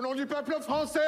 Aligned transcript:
Au 0.00 0.02
nom 0.02 0.14
du 0.14 0.24
peuple 0.24 0.54
français, 0.62 0.98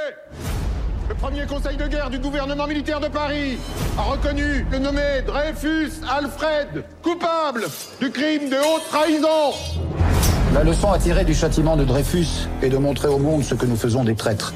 le 1.08 1.14
premier 1.14 1.46
conseil 1.46 1.78
de 1.78 1.86
guerre 1.86 2.10
du 2.10 2.18
gouvernement 2.18 2.66
militaire 2.66 3.00
de 3.00 3.08
Paris 3.08 3.56
a 3.96 4.02
reconnu 4.02 4.66
le 4.70 4.78
nommé 4.78 5.22
Dreyfus 5.26 5.92
Alfred 6.10 6.84
coupable 7.02 7.64
du 8.00 8.10
crime 8.10 8.50
de 8.50 8.56
haute 8.56 8.86
trahison. 8.90 9.56
La 10.52 10.62
leçon 10.62 10.92
à 10.92 10.98
tirer 10.98 11.24
du 11.24 11.32
châtiment 11.32 11.74
de 11.76 11.84
Dreyfus 11.84 12.48
est 12.60 12.68
de 12.68 12.76
montrer 12.76 13.08
au 13.08 13.16
monde 13.16 13.42
ce 13.44 13.54
que 13.54 13.64
nous 13.64 13.76
faisons 13.76 14.04
des 14.04 14.14
traîtres. 14.14 14.52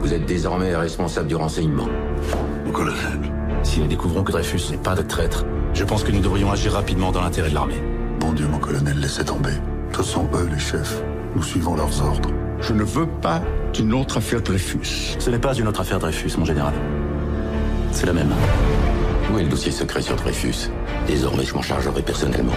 Vous 0.00 0.14
êtes 0.14 0.24
désormais 0.24 0.74
responsable 0.74 1.26
du 1.26 1.34
renseignement. 1.34 1.88
Mon 2.64 2.72
colonel. 2.72 3.20
Si 3.64 3.80
nous 3.80 3.86
découvrons 3.86 4.24
que 4.24 4.32
Dreyfus 4.32 4.70
n'est 4.70 4.78
pas 4.78 4.94
de 4.94 5.02
traître, 5.02 5.44
je 5.74 5.84
pense 5.84 6.04
que 6.04 6.12
nous 6.12 6.20
devrions 6.20 6.50
agir 6.50 6.72
rapidement 6.72 7.12
dans 7.12 7.20
l'intérêt 7.20 7.50
de 7.50 7.54
l'armée. 7.54 7.82
Bon 8.18 8.32
Dieu, 8.32 8.46
mon 8.46 8.60
colonel, 8.60 8.98
laissez 8.98 9.26
tomber. 9.26 9.52
Ce 9.94 10.02
sont 10.02 10.26
eux 10.32 10.48
les 10.50 10.58
chefs. 10.58 11.02
Nous 11.34 11.42
suivons 11.42 11.74
leurs 11.74 12.02
ordres. 12.02 12.30
Je 12.60 12.74
ne 12.74 12.84
veux 12.84 13.06
pas 13.06 13.42
d'une 13.72 13.94
autre 13.94 14.18
affaire 14.18 14.42
Dreyfus. 14.42 15.16
Ce 15.18 15.30
n'est 15.30 15.38
pas 15.38 15.54
une 15.54 15.66
autre 15.66 15.80
affaire 15.80 15.98
Dreyfus, 15.98 16.32
mon 16.36 16.44
général. 16.44 16.74
C'est 17.90 18.06
la 18.06 18.12
même. 18.12 18.32
Où 19.32 19.38
est 19.38 19.42
le 19.42 19.48
dossier 19.48 19.72
secret 19.72 20.02
sur 20.02 20.14
Dreyfus? 20.16 20.68
Désormais, 21.06 21.44
je 21.44 21.54
m'en 21.54 21.62
chargerai 21.62 22.02
personnellement. 22.02 22.52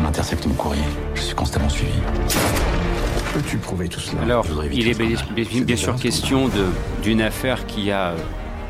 On 0.00 0.04
intercepte 0.04 0.46
mon 0.46 0.54
courrier. 0.54 0.84
Je 1.14 1.20
suis 1.20 1.34
constamment 1.34 1.68
suivi. 1.68 1.92
Peux-tu 3.34 3.58
prouver 3.58 3.88
tout 3.88 4.00
cela? 4.00 4.22
Alors, 4.22 4.46
il 4.72 4.88
est 4.88 4.98
bien, 4.98 5.62
bien 5.62 5.76
sûr 5.76 5.96
question 5.96 6.48
d'une 7.02 7.22
affaire 7.22 7.66
qui 7.66 7.90
a 7.90 8.14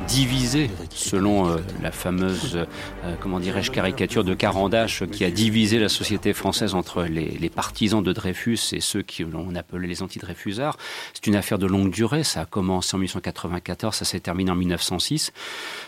divisé, 0.09 0.71
selon 0.95 1.49
euh, 1.49 1.57
la 1.83 1.93
fameuse, 1.93 2.57
euh, 3.05 3.15
comment 3.21 3.41
dirais-je, 3.41 3.71
caricature 3.71 4.25
de 4.25 4.35
Carandache 4.35 5.05
qui 5.07 5.25
a 5.25 5.31
divisé 5.31 5.79
la 5.79 5.89
société 5.89 6.33
française 6.33 6.75
entre 6.75 7.05
les, 7.05 7.51
partisans 7.51 8.03
de 8.03 8.13
Dreyfus 8.13 8.59
et 8.73 8.81
ceux 8.81 9.03
qui 9.03 9.25
l'on 9.25 9.55
appelait 9.55 9.89
les 9.89 10.03
anti-Dreyfusards. 10.03 10.77
C'est 11.15 11.27
une 11.27 11.37
affaire 11.37 11.59
de 11.59 11.67
longue 11.67 11.91
durée. 11.91 12.23
Ça 12.23 12.43
a 12.43 12.45
commencé 12.45 12.95
en 12.95 12.99
1894, 12.99 13.95
ça 13.95 14.05
s'est 14.05 14.21
terminé 14.21 14.51
en 14.51 14.55
1906. 14.55 15.33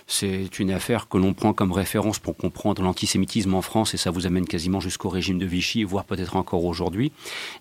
C'est 0.06 0.58
une 0.58 0.70
affaire 0.70 1.08
que 1.08 1.18
l'on 1.18 1.34
prend 1.34 1.52
comme 1.52 1.72
référence 1.72 2.18
pour 2.18 2.36
comprendre 2.36 2.82
l'antisémitisme 2.82 3.54
en 3.54 3.62
France 3.62 3.94
et 3.94 3.96
ça 3.96 4.10
vous 4.10 4.26
amène 4.26 4.46
quasiment 4.46 4.80
jusqu'au 4.80 5.08
régime 5.08 5.38
de 5.38 5.46
Vichy, 5.46 5.84
voire 5.84 6.04
peut-être 6.04 6.36
encore 6.36 6.64
aujourd'hui. 6.64 7.12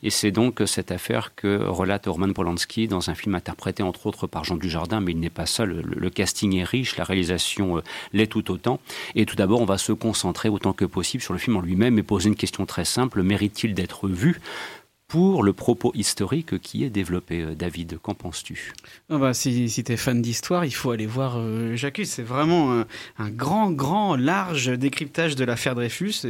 Et 0.04 0.10
c'est 0.10 0.32
donc 0.32 0.62
cette 0.66 0.92
affaire 0.92 1.36
que 1.36 1.64
relate 1.64 2.08
Roman 2.08 2.34
Polanski 2.34 2.88
dans 2.88 3.10
un 3.10 3.16
film 3.16 3.36
interprété 3.36 3.84
entre 3.84 4.08
autres 4.08 4.28
par 4.28 4.44
Jean 4.44 4.58
Dujardin, 4.58 5.00
mais 5.00 5.12
il 5.12 5.20
n'est 5.20 5.30
pas 5.30 5.46
seul. 5.46 5.82
Le, 5.86 6.00
le 6.00 6.10
casting 6.10 6.58
est 6.58 6.64
riche, 6.64 6.98
la 6.98 7.04
réalisation 7.04 7.31
euh, 7.78 7.84
l'est 8.14 8.28
tout 8.28 8.52
autant. 8.52 8.80
Et 9.16 9.26
tout 9.26 9.36
d'abord, 9.36 9.62
on 9.62 9.66
va 9.66 9.78
se 9.78 9.92
concentrer 9.92 10.50
autant 10.50 10.74
que 10.74 10.86
possible 10.86 11.24
sur 11.24 11.34
le 11.34 11.40
film 11.40 11.58
en 11.58 11.62
lui-même 11.62 11.98
et 12.00 12.04
poser 12.04 12.30
une 12.30 12.36
question 12.36 12.66
très 12.66 12.86
simple 12.86 13.24
mérite-t-il 13.24 13.74
d'être 13.74 14.08
vu? 14.08 14.40
Pour 15.12 15.44
le 15.44 15.52
propos 15.52 15.92
historique 15.94 16.58
qui 16.62 16.86
est 16.86 16.90
développé. 16.90 17.42
Euh, 17.42 17.54
David, 17.54 18.00
qu'en 18.02 18.14
penses-tu? 18.14 18.72
Ah 19.10 19.18
bah, 19.18 19.34
Si, 19.34 19.70
si 19.70 19.84
tu 19.84 19.92
es 19.92 19.98
fan 19.98 20.22
d'histoire, 20.22 20.64
il 20.64 20.74
faut 20.74 20.92
aller 20.92 21.06
voir 21.06 21.36
euh. 21.36 21.76
C'est 22.06 22.24
vraiment 22.24 22.80
un, 22.80 22.86
un, 23.20 23.30
grand, 23.30 23.72
grand, 23.72 24.16
large 24.16 24.70
décryptage 24.70 25.36
de 25.36 25.44
l'affaire 25.44 25.76
Dreyfus. 25.76 26.26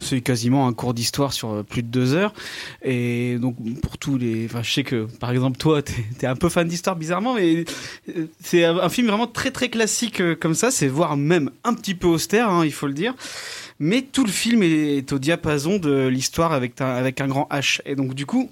C'est 0.00 0.20
quasiment 0.22 0.66
un 0.66 0.72
cours 0.72 0.94
d'histoire 0.94 1.34
sur 1.34 1.50
euh, 1.50 1.62
plus 1.62 1.82
de 1.82 1.88
deux 1.88 2.14
heures. 2.14 2.32
Et 2.80 3.36
donc, 3.38 3.56
pour 3.82 3.98
tous 3.98 4.16
les. 4.16 4.48
Je 4.48 4.72
sais 4.72 4.82
que, 4.82 5.04
par 5.20 5.30
exemple, 5.30 5.58
toi, 5.58 5.82
tu 5.82 5.92
es, 6.22 6.26
un 6.26 6.36
peu 6.36 6.48
fan 6.48 6.66
d'histoire, 6.66 6.96
bizarrement, 6.96 7.34
mais 7.34 7.66
c'est 8.42 8.64
un 8.64 8.88
film 8.88 9.08
vraiment 9.08 9.26
très, 9.26 9.50
très 9.50 9.68
classique 9.68 10.22
comme 10.40 10.54
ça. 10.54 10.70
C'est 10.70 10.88
voire 10.88 11.18
même 11.18 11.50
un 11.64 11.74
petit 11.74 11.94
peu 11.94 12.06
austère, 12.06 12.48
hein, 12.48 12.64
il 12.64 12.72
faut 12.72 12.86
le 12.86 12.94
dire 12.94 13.14
mais 13.82 14.02
tout 14.02 14.24
le 14.24 14.30
film 14.30 14.62
est 14.62 15.12
au 15.12 15.18
diapason 15.18 15.78
de 15.78 16.06
l'histoire 16.06 16.52
avec, 16.52 16.80
avec 16.80 17.20
un 17.20 17.26
grand 17.26 17.48
H. 17.50 17.80
Et 17.84 17.96
donc 17.96 18.14
du 18.14 18.26
coup, 18.26 18.48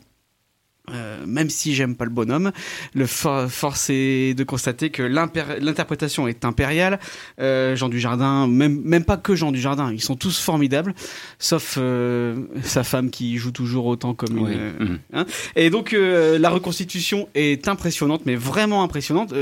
euh, 0.92 1.24
même 1.26 1.50
si 1.50 1.74
j'aime 1.74 1.94
pas 1.96 2.04
le 2.04 2.10
bonhomme, 2.10 2.52
le 2.94 3.06
for 3.06 3.50
force 3.50 3.90
est 3.90 4.34
de 4.34 4.44
constater 4.44 4.90
que 4.90 5.02
l'interprétation 5.02 6.28
est 6.28 6.44
impériale. 6.44 6.98
Euh, 7.40 7.76
Jean 7.76 7.88
Dujardin, 7.88 8.46
même 8.46 8.80
même 8.82 9.04
pas 9.04 9.16
que 9.16 9.34
Jean 9.34 9.52
Dujardin, 9.52 9.92
ils 9.92 10.00
sont 10.00 10.16
tous 10.16 10.38
formidables, 10.40 10.94
sauf 11.38 11.76
euh, 11.78 12.36
sa 12.62 12.84
femme 12.84 13.10
qui 13.10 13.36
joue 13.36 13.52
toujours 13.52 13.86
autant 13.86 14.14
comme 14.14 14.38
oui. 14.38 14.52
une. 14.52 14.86
Mmh. 14.86 14.98
Hein 15.14 15.26
Et 15.56 15.70
donc 15.70 15.92
euh, 15.92 16.38
la 16.38 16.50
reconstitution 16.50 17.28
est 17.34 17.68
impressionnante, 17.68 18.22
mais 18.26 18.36
vraiment 18.36 18.82
impressionnante. 18.82 19.34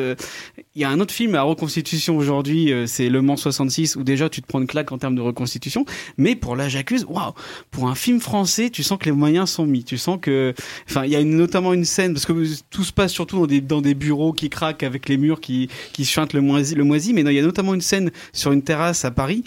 Il 0.74 0.80
y 0.80 0.84
a 0.84 0.90
un 0.90 1.00
autre 1.00 1.14
film 1.14 1.34
à 1.34 1.42
reconstitution 1.42 2.16
aujourd'hui, 2.16 2.72
c'est 2.86 3.08
Le 3.08 3.22
Mans 3.22 3.36
66, 3.36 3.96
où 3.96 4.04
déjà 4.04 4.28
tu 4.28 4.42
te 4.42 4.46
prends 4.46 4.60
une 4.60 4.66
claque 4.66 4.92
en 4.92 4.98
termes 4.98 5.16
de 5.16 5.20
reconstitution, 5.20 5.84
mais 6.16 6.36
pour 6.36 6.56
là 6.56 6.68
j'accuse, 6.68 7.04
waouh, 7.08 7.32
pour 7.70 7.88
un 7.88 7.94
film 7.94 8.20
français, 8.20 8.70
tu 8.70 8.82
sens 8.82 8.98
que 8.98 9.06
les 9.06 9.12
moyens 9.12 9.50
sont 9.50 9.66
mis, 9.66 9.84
tu 9.84 9.98
sens 9.98 10.18
que, 10.20 10.54
enfin 10.88 11.04
il 11.04 11.10
y 11.10 11.16
a 11.16 11.20
une 11.20 11.37
notamment 11.38 11.72
une 11.72 11.84
scène 11.84 12.12
parce 12.12 12.26
que 12.26 12.32
tout 12.70 12.84
se 12.84 12.92
passe 12.92 13.12
surtout 13.12 13.40
dans 13.40 13.46
des, 13.46 13.60
dans 13.60 13.80
des 13.80 13.94
bureaux 13.94 14.32
qui 14.32 14.50
craquent 14.50 14.82
avec 14.82 15.08
les 15.08 15.16
murs 15.16 15.40
qui 15.40 15.68
qui 15.92 16.04
chantent 16.04 16.32
le 16.32 16.40
moisi, 16.40 16.74
le 16.74 16.84
moisi 16.84 17.12
mais 17.12 17.22
non, 17.22 17.30
il 17.30 17.36
y 17.36 17.38
a 17.38 17.42
notamment 17.42 17.74
une 17.74 17.80
scène 17.80 18.10
sur 18.32 18.52
une 18.52 18.62
terrasse 18.62 19.04
à 19.04 19.10
Paris. 19.10 19.44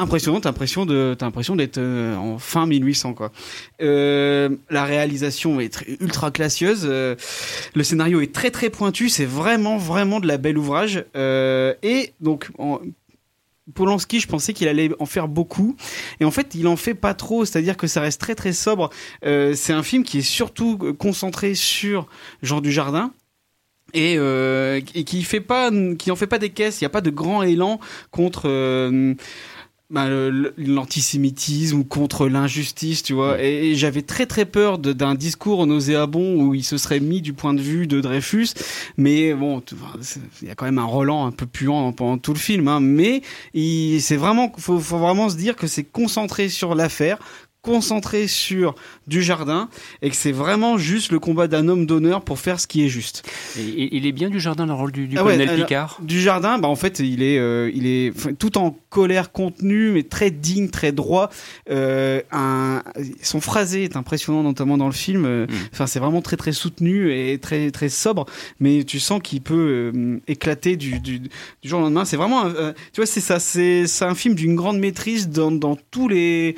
Impressionnante, 0.00 0.46
impression 0.46 0.86
de, 0.86 1.16
t'as 1.18 1.26
l'impression 1.26 1.56
d'être 1.56 1.78
euh, 1.78 2.14
en 2.14 2.38
fin 2.38 2.66
1800 2.66 3.14
quoi. 3.14 3.32
Euh, 3.82 4.48
la 4.70 4.84
réalisation 4.84 5.58
est 5.58 5.84
ultra 6.00 6.30
classieuse, 6.30 6.86
euh, 6.88 7.16
le 7.74 7.82
scénario 7.82 8.20
est 8.20 8.32
très 8.32 8.52
très 8.52 8.70
pointu, 8.70 9.08
c'est 9.08 9.24
vraiment 9.24 9.76
vraiment 9.76 10.20
de 10.20 10.28
la 10.28 10.36
belle 10.38 10.56
ouvrage. 10.56 11.04
Et 11.16 12.12
donc 12.20 12.48
Polanski, 13.74 14.20
je 14.20 14.28
pensais 14.28 14.52
qu'il 14.52 14.68
allait 14.68 14.90
en 14.98 15.06
faire 15.06 15.28
beaucoup, 15.28 15.76
et 16.20 16.24
en 16.24 16.30
fait, 16.30 16.54
il 16.54 16.66
en 16.66 16.76
fait 16.76 16.94
pas 16.94 17.14
trop. 17.14 17.44
C'est-à-dire 17.44 17.76
que 17.76 17.86
ça 17.86 18.00
reste 18.00 18.20
très 18.20 18.34
très 18.34 18.52
sobre. 18.52 18.90
Euh, 19.24 19.54
c'est 19.54 19.72
un 19.72 19.82
film 19.82 20.04
qui 20.04 20.18
est 20.18 20.22
surtout 20.22 20.78
concentré 20.98 21.54
sur 21.54 22.08
Jean 22.42 22.60
Dujardin. 22.60 23.12
Et, 23.94 24.16
euh, 24.18 24.82
et 24.94 25.04
qui 25.04 25.22
fait 25.22 25.40
pas, 25.40 25.70
qui 25.98 26.10
en 26.10 26.16
fait 26.16 26.26
pas 26.26 26.38
des 26.38 26.50
caisses. 26.50 26.82
Il 26.82 26.84
y 26.84 26.86
a 26.86 26.90
pas 26.90 27.00
de 27.00 27.08
grand 27.08 27.42
élan 27.42 27.80
contre. 28.10 28.42
Euh, 28.44 29.14
bah, 29.90 30.06
l'antisémitisme 30.58 31.78
ou 31.78 31.84
contre 31.84 32.28
l'injustice, 32.28 33.02
tu 33.02 33.14
vois. 33.14 33.42
Et, 33.42 33.70
et 33.70 33.74
j'avais 33.74 34.02
très 34.02 34.26
très 34.26 34.44
peur 34.44 34.78
d'un 34.78 35.14
discours 35.14 35.66
nauséabond 35.66 36.42
où 36.42 36.54
il 36.54 36.62
se 36.62 36.76
serait 36.76 37.00
mis 37.00 37.22
du 37.22 37.32
point 37.32 37.54
de 37.54 37.62
vue 37.62 37.86
de 37.86 38.00
Dreyfus. 38.00 38.48
Mais 38.98 39.32
bon, 39.32 39.62
il 40.42 40.48
y 40.48 40.50
a 40.50 40.54
quand 40.54 40.66
même 40.66 40.78
un 40.78 40.84
Roland 40.84 41.26
un 41.26 41.32
peu 41.32 41.46
puant 41.46 41.92
pendant 41.92 42.18
tout 42.18 42.34
le 42.34 42.38
film. 42.38 42.68
Hein, 42.68 42.80
mais 42.80 43.22
c'est 43.54 44.16
vraiment, 44.16 44.52
faut, 44.58 44.78
faut 44.78 44.98
vraiment 44.98 45.30
se 45.30 45.36
dire 45.36 45.56
que 45.56 45.66
c'est 45.66 45.84
concentré 45.84 46.50
sur 46.50 46.74
l'affaire, 46.74 47.18
concentré 47.62 48.28
sur 48.28 48.74
du 49.06 49.22
jardin 49.22 49.68
et 50.02 50.10
que 50.10 50.16
c'est 50.16 50.32
vraiment 50.32 50.78
juste 50.78 51.12
le 51.12 51.18
combat 51.18 51.48
d'un 51.48 51.68
homme 51.68 51.86
d'honneur 51.86 52.22
pour 52.22 52.38
faire 52.38 52.60
ce 52.60 52.66
qui 52.66 52.84
est 52.84 52.88
juste. 52.88 53.28
Et, 53.58 53.96
il 53.96 54.06
est 54.06 54.12
bien 54.12 54.30
du 54.30 54.40
jardin 54.40 54.66
le 54.66 54.72
rôle 54.72 54.92
du, 54.92 55.06
du 55.06 55.18
ah 55.18 55.22
colonel 55.22 55.48
ouais, 55.48 55.56
Picard? 55.56 55.98
Du 56.02 56.20
jardin, 56.20 56.58
bah 56.58 56.68
en 56.68 56.76
fait 56.76 57.00
il 57.00 57.22
est 57.22 57.38
euh, 57.38 57.70
il 57.74 57.86
est 57.86 58.12
tout 58.38 58.58
en 58.58 58.76
colère 58.90 59.32
contenue 59.32 59.90
mais 59.90 60.02
très 60.02 60.30
digne, 60.30 60.68
très 60.68 60.92
droit. 60.92 61.30
Euh, 61.70 62.22
un, 62.30 62.82
son 63.22 63.40
phrasé 63.40 63.84
est 63.84 63.96
impressionnant 63.96 64.42
notamment 64.42 64.78
dans 64.78 64.86
le 64.86 64.92
film. 64.92 65.46
Enfin 65.72 65.84
mm. 65.84 65.86
c'est 65.86 66.00
vraiment 66.00 66.22
très 66.22 66.36
très 66.36 66.52
soutenu 66.52 67.12
et 67.12 67.38
très 67.38 67.70
très 67.70 67.88
sobre, 67.88 68.26
mais 68.60 68.84
tu 68.84 69.00
sens 69.00 69.20
qu'il 69.22 69.40
peut 69.40 69.92
euh, 69.94 70.20
éclater 70.26 70.76
du, 70.76 71.00
du, 71.00 71.20
du, 71.20 71.30
jour 71.64 71.80
au 71.80 71.82
lendemain. 71.82 72.04
C'est 72.04 72.16
vraiment 72.16 72.46
euh, 72.46 72.72
tu 72.92 73.00
vois 73.00 73.06
c'est 73.06 73.20
ça 73.20 73.38
c'est 73.38 73.84
un 74.02 74.14
film 74.14 74.34
d'une 74.34 74.54
grande 74.54 74.78
maîtrise 74.78 75.28
dans, 75.28 75.50
dans 75.50 75.76
tous 75.90 76.08
les 76.08 76.56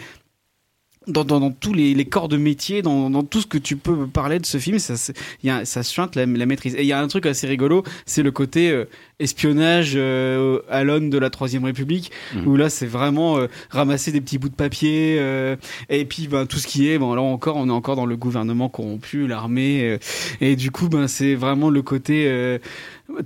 dans, 1.06 1.25
dans, 1.25 1.41
dans, 1.41 1.50
tous 1.50 1.72
les, 1.72 1.94
les, 1.94 2.05
corps 2.05 2.28
de 2.28 2.37
métier, 2.37 2.83
dans, 2.83 3.09
dans, 3.09 3.22
tout 3.22 3.41
ce 3.41 3.47
que 3.47 3.56
tu 3.56 3.77
peux 3.77 4.06
parler 4.06 4.38
de 4.38 4.44
ce 4.44 4.59
film, 4.59 4.78
ça, 4.78 4.94
y 5.43 5.49
a, 5.49 5.65
ça 5.65 5.83
suinte 5.83 6.15
la, 6.15 6.27
la 6.27 6.47
maîtrise. 6.47 6.75
Et 6.75 6.83
il 6.83 6.87
y 6.87 6.93
a 6.93 7.00
un 7.00 7.09
truc 7.09 7.25
assez 7.25 7.47
rigolo, 7.47 7.84
c'est 8.05 8.22
le 8.22 8.31
côté 8.31 8.71
euh, 8.71 8.84
espionnage 9.19 9.93
euh, 9.94 10.60
à 10.69 10.84
l'aune 10.84 11.09
de 11.09 11.19
la 11.19 11.31
Troisième 11.31 11.65
République, 11.65 12.10
mmh. 12.34 12.47
où 12.47 12.56
là 12.56 12.69
c'est 12.69 12.87
vraiment 12.87 13.39
euh, 13.39 13.47
ramasser 13.71 14.12
des 14.12 14.21
petits 14.21 14.37
bouts 14.39 14.50
de 14.50 14.55
papier, 14.55 15.16
euh, 15.19 15.56
et 15.89 16.05
puis 16.05 16.28
ben, 16.28 16.44
tout 16.44 16.59
ce 16.59 16.66
qui 16.66 16.91
est, 16.91 16.99
bon 16.99 17.15
là 17.15 17.22
encore, 17.22 17.56
on 17.56 17.69
est 17.69 17.72
encore 17.72 17.97
dans 17.97 18.06
le 18.06 18.16
gouvernement 18.16 18.69
corrompu, 18.69 19.27
l'armée, 19.27 19.83
euh, 19.83 19.99
et 20.43 20.55
du 20.55 20.71
coup 20.71 20.89
ben 20.89 21.09
c'est 21.09 21.34
vraiment 21.34 21.71
le 21.71 21.80
côté 21.80 22.27
euh, 22.28 22.59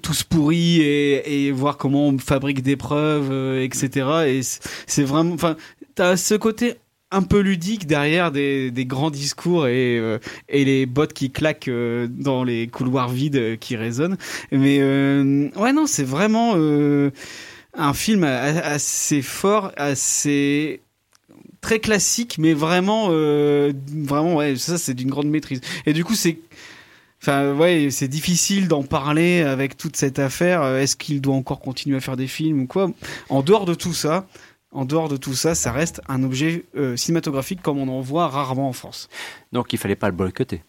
tous 0.00 0.22
pourris 0.22 0.80
et, 0.80 1.46
et, 1.46 1.50
voir 1.50 1.76
comment 1.76 2.08
on 2.08 2.18
fabrique 2.18 2.62
des 2.62 2.76
preuves, 2.76 3.58
etc. 3.58 4.08
Et 4.28 4.40
c'est 4.86 5.02
vraiment, 5.02 5.34
enfin, 5.34 5.56
t'as 5.94 6.16
ce 6.16 6.34
côté 6.34 6.76
un 7.14 7.22
peu 7.22 7.40
ludique 7.40 7.86
derrière 7.86 8.32
des, 8.32 8.72
grands 8.86 9.10
discours 9.10 9.66
et, 9.66 9.98
euh, 9.98 10.18
et 10.48 10.64
les 10.64 10.84
bottes 10.84 11.12
qui 11.12 11.30
claquent 11.30 11.68
euh, 11.68 12.08
dans 12.10 12.42
les 12.44 12.66
couloirs 12.66 13.08
vides 13.08 13.58
qui 13.58 13.76
résonnent. 13.76 14.16
Mais 14.50 14.78
euh, 14.80 15.48
ouais, 15.56 15.72
non, 15.72 15.86
c'est 15.86 16.04
vraiment 16.04 16.54
un 17.76 17.94
film 17.94 18.24
assez 18.24 19.22
fort, 19.22 19.72
assez 19.76 20.80
très 21.60 21.78
classique, 21.78 22.36
mais 22.38 22.52
vraiment, 22.52 23.08
vraiment, 23.08 24.36
ouais, 24.36 24.56
ça 24.56 24.76
c'est 24.76 24.94
d'une 24.94 25.10
grande 25.10 25.28
maîtrise. 25.28 25.60
Et 25.86 25.92
du 25.92 26.04
coup, 26.04 26.14
c'est 26.14 26.38
Enfin, 27.22 27.54
ouais, 27.54 27.88
c'est 27.90 28.08
difficile 28.08 28.68
d'en 28.68 28.82
parler 28.82 29.40
avec 29.40 29.78
toute 29.78 29.96
cette 29.96 30.18
affaire. 30.18 30.62
Est-ce 30.76 30.94
qu'il 30.94 31.22
doit 31.22 31.34
encore 31.34 31.60
continuer 31.60 31.96
à 31.96 32.00
faire 32.00 32.18
des 32.18 32.26
films 32.26 32.60
ou 32.60 32.66
quoi? 32.66 32.90
En 33.30 33.40
dehors 33.40 33.64
de 33.64 33.72
tout 33.72 33.94
ça, 33.94 34.26
en 34.74 34.84
dehors 34.84 35.08
de 35.08 35.16
tout 35.16 35.34
ça, 35.34 35.54
ça 35.54 35.72
reste 35.72 36.00
un 36.08 36.22
objet 36.22 36.64
euh, 36.76 36.96
cinématographique 36.96 37.62
comme 37.62 37.78
on 37.78 37.88
en 37.88 38.00
voit 38.00 38.28
rarement 38.28 38.68
en 38.68 38.72
France. 38.72 39.08
Donc 39.52 39.72
il 39.72 39.78
fallait 39.78 39.96
pas 39.96 40.08
le 40.08 40.14
boycotter. 40.14 40.62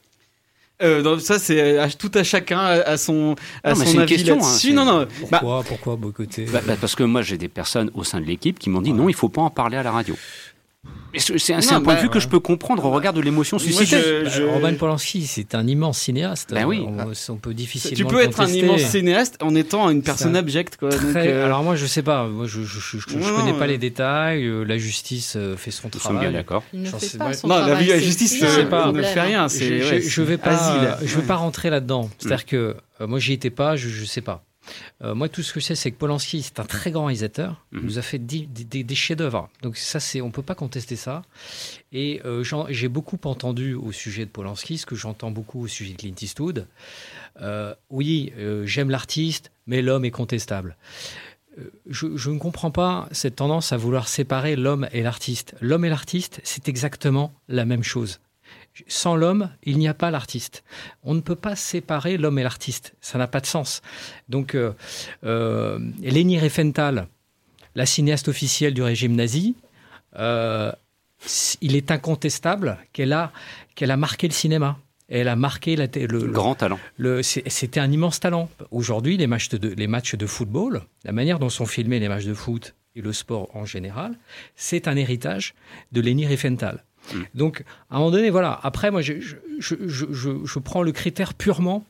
Euh, 0.81 1.01
donc 1.01 1.21
ça 1.21 1.39
c'est 1.39 1.77
à- 1.77 1.89
tout 1.89 2.11
à 2.15 2.23
chacun 2.23 2.59
à, 2.59 2.97
son 2.97 3.35
à 3.63 3.73
Non, 3.73 3.79
mais 3.79 3.85
c'est 3.85 3.91
son 3.91 3.93
une 3.93 3.99
avis 4.01 4.15
question, 4.15 4.39
hein, 4.43 4.73
non 4.73 4.85
non. 4.85 4.99
Bah, 5.31 5.39
Pourquoi, 5.39 5.63
pourquoi 5.63 5.95
boycotter? 5.95 6.45
Bah, 6.51 6.61
bah, 6.65 6.75
parce 6.79 6.95
que 6.95 7.03
moi, 7.03 7.21
j'ai 7.21 7.37
des 7.37 7.47
personnes 7.47 7.91
au 7.93 8.03
sein 8.03 8.19
de 8.19 8.25
l'équipe 8.25 8.59
qui 8.59 8.69
m'ont 8.69 8.81
dit 8.81 8.91
non, 8.93 9.07
il 9.07 9.15
faut 9.15 9.29
pas 9.29 9.41
en 9.41 9.49
parler 9.49 9.77
à 9.77 9.83
la 9.83 9.91
radio. 9.91 10.15
C'est 11.17 11.53
un, 11.53 11.61
c'est 11.61 11.71
Non, 11.71 11.77
un 11.77 11.81
point 11.81 11.93
bah, 11.93 11.99
de 12.01 12.03
vue 12.05 12.09
que 12.09 12.19
je 12.19 12.27
peux 12.27 12.41
comprendre 12.41 12.83
au 12.83 12.91
regard 12.91 13.13
de 13.13 13.21
l'émotion 13.21 13.57
suscitée. 13.57 13.85
je- 14.01 14.23
Bah, 14.25 14.29
je- 14.29 14.43
Roman 14.43 14.73
Polanski, 14.73 15.25
c'est 15.25 15.55
un 15.55 15.65
immense 15.65 15.97
cinéaste. 15.99 16.53
Ben 16.53 16.65
oui. 16.65 16.85
On, 16.85 17.13
on 17.33 17.37
peut 17.37 17.53
difficilement. 17.53 18.09
tu 18.09 18.13
peux 18.15 18.21
être 18.21 18.41
un 18.41 18.47
immense 18.47 18.81
cinéaste 18.81 19.37
en 19.41 19.55
étant 19.55 19.89
une 19.89 20.03
personne 20.03 20.35
abjecte 20.35 20.75
quoi. 20.75 20.89
donc, 20.89 21.15
euh, 21.15 21.45
Alors 21.45 21.63
moi 21.63 21.77
je 21.77 21.85
sais 21.85 22.01
pas, 22.03 22.27
moi 22.27 22.47
je 22.47 22.63
je, 22.63 22.79
je, 22.81 22.97
je- 22.97 23.09
je 23.09 23.17
Non, 23.17 23.37
connais 23.37 23.53
non, 23.53 23.57
pas 23.57 23.63
euh, 23.63 23.67
les 23.67 23.77
détails, 23.77 24.45
euh, 24.45 24.63
la 24.65 24.77
justice 24.77 25.35
euh, 25.37 25.55
fait 25.55 25.71
son 25.71 25.87
Nous 25.93 25.99
travail. 25.99 26.33
d'accord. 26.33 26.63
Ne 26.73 26.79
non, 26.89 26.91
la 26.91 27.99
justice 27.99 28.43
euh, 28.43 28.47
sais 28.49 28.63
le 28.63 28.67
pas. 28.69 28.91
ne 28.91 29.01
fait 29.01 29.21
rien. 29.21 29.47
Je, 29.47 30.01
je 30.01 30.21
vais 30.21 30.37
pas, 30.37 30.51
asile. 30.51 31.07
je 31.07 31.15
vais 31.15 31.21
Ouais. 31.21 31.27
pas 31.27 31.35
rentrer 31.35 31.69
là-dedans. 31.69 32.09
C'est-à-dire 32.19 32.45
que 32.45 32.75
euh, 32.99 33.07
moi 33.07 33.19
j'y 33.19 33.31
étais 33.31 33.49
pas, 33.51 33.77
je, 33.77 33.87
je 33.87 34.03
sais 34.03 34.21
pas. 34.21 34.43
Euh, 35.01 35.13
moi 35.15 35.29
tout 35.29 35.43
ce 35.43 35.53
que 35.53 35.59
je 35.59 35.65
sais 35.65 35.75
c'est 35.75 35.91
que 35.91 35.97
Polanski 35.97 36.41
c'est 36.41 36.59
un 36.59 36.65
très 36.65 36.91
grand 36.91 37.05
réalisateur, 37.05 37.65
il 37.71 37.79
Mhm. 37.79 37.85
nous 37.85 37.97
a 37.99 38.01
fait 38.01 38.17
des, 38.19 38.47
des- 38.47 38.83
des 38.83 38.95
chefs-d'œuvre. 38.95 39.49
Donc 39.61 39.77
ça 39.77 39.99
c'est, 39.99 40.21
on 40.21 40.31
peut 40.31 40.41
pas 40.41 40.55
contester 40.55 40.95
ça. 40.95 41.21
Et 41.91 42.21
euh, 42.25 42.43
j'ai 42.69 42.87
beaucoup 42.87 43.19
entendu 43.25 43.73
au 43.73 43.91
sujet 43.91 44.25
de 44.25 44.29
Polanski, 44.31 44.77
ce 44.77 44.85
que 44.85 44.95
j'entends 44.95 45.31
beaucoup 45.31 45.61
au 45.61 45.67
sujet 45.67 45.93
de 45.93 45.97
Clint 45.97 46.15
Eastwood. 46.21 46.67
Euh, 47.41 47.75
oui, 47.89 48.31
j'aime 48.63 48.89
l'artiste, 48.89 49.51
mais 49.67 49.81
l'homme 49.81 50.05
est 50.05 50.11
contestable. 50.11 50.77
Je, 51.89 52.17
je 52.17 52.31
ne 52.31 52.37
comprends 52.37 52.71
pas 52.71 53.07
cette 53.11 53.37
tendance 53.37 53.71
à 53.71 53.77
vouloir 53.77 54.09
séparer 54.09 54.57
l'homme 54.57 54.89
et 54.91 55.01
l'artiste. 55.01 55.55
L'homme 55.61 55.85
et 55.85 55.89
l'artiste, 55.89 56.41
c'est 56.43 56.67
exactement 56.67 57.33
la 57.47 57.63
même 57.65 57.83
chose. 57.83 58.19
Sans 58.87 59.15
l'homme, 59.15 59.49
il 59.63 59.77
n'y 59.77 59.87
a 59.87 59.93
pas 59.93 60.11
l'artiste. 60.11 60.63
On 61.03 61.13
ne 61.13 61.21
peut 61.21 61.35
pas 61.35 61.55
séparer 61.55 62.17
l'homme 62.17 62.39
et 62.39 62.43
l'artiste. 62.43 62.93
Ça 63.01 63.17
n'a 63.17 63.27
pas 63.27 63.39
de 63.39 63.45
sens. 63.45 63.81
Donc, 64.27 64.53
euh, 64.55 64.73
euh, 65.23 65.79
Leni 66.01 66.37
Riefenstahl, 66.39 67.07
la 67.75 67.85
cinéaste 67.85 68.27
officielle 68.27 68.73
du 68.73 68.81
régime 68.81 69.15
nazi, 69.15 69.55
euh, 70.17 70.71
il 71.61 71.75
est 71.75 71.91
incontestable 71.91 72.77
qu'elle 72.93 73.13
a, 73.13 73.31
qu'elle 73.75 73.91
a 73.91 73.97
marqué 73.97 74.27
le 74.27 74.33
cinéma. 74.33 74.77
Elle 75.07 75.27
a 75.27 75.35
marqué 75.35 75.75
la, 75.75 75.85
le, 75.85 76.05
le- 76.07 76.27
Grand 76.31 76.55
talent. 76.55 76.79
le- 76.97 77.21
C'était 77.21 77.79
un 77.79 77.91
immense 77.91 78.19
talent. 78.19 78.49
Aujourd'hui, 78.71 79.17
les 79.17 79.27
matchs, 79.27 79.49
de, 79.49 79.69
les 79.69 79.87
matchs 79.87 80.15
de 80.15 80.25
football, 80.25 80.81
la 81.03 81.11
manière 81.11 81.37
dont 81.39 81.49
sont 81.49 81.65
filmés 81.67 81.99
les 81.99 82.09
matchs 82.09 82.25
de 82.25 82.33
foot 82.33 82.73
et 82.95 83.01
le 83.01 83.13
sport 83.13 83.49
en 83.55 83.65
général, 83.65 84.17
c'est 84.55 84.87
un 84.87 84.95
héritage 84.95 85.53
de 85.91 86.01
Leni 86.01 86.25
Riefenstahl. 86.25 86.83
Mm. 87.13 87.21
Donc, 87.35 87.63
à 87.89 87.95
un 87.95 87.99
moment 87.99 88.11
donné, 88.11 88.29
voilà. 88.29 88.59
Après, 88.63 88.91
moi, 88.91 89.01
je, 89.01 89.13
je, 89.19 89.35
je, 89.59 90.05
je- 90.11 90.59
prends 90.59 90.81
le 90.83 90.91
critère 90.91 91.33
purement 91.33 91.85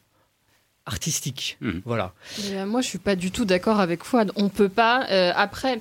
artistique. 0.85 1.57
Mm. 1.62 1.79
Voilà. 1.85 2.13
Euh, 2.51 2.65
moi, 2.65 2.81
je 2.81 2.88
suis 2.88 2.97
pas 3.00 3.15
du 3.15 3.31
tout 3.31 3.45
d'accord 3.45 3.79
avec 3.79 4.03
Fouad. 4.03 4.31
On 4.35 4.50
peut 4.50 4.69
pas. 4.69 5.07
euh, 5.09 5.31
après, 5.35 5.79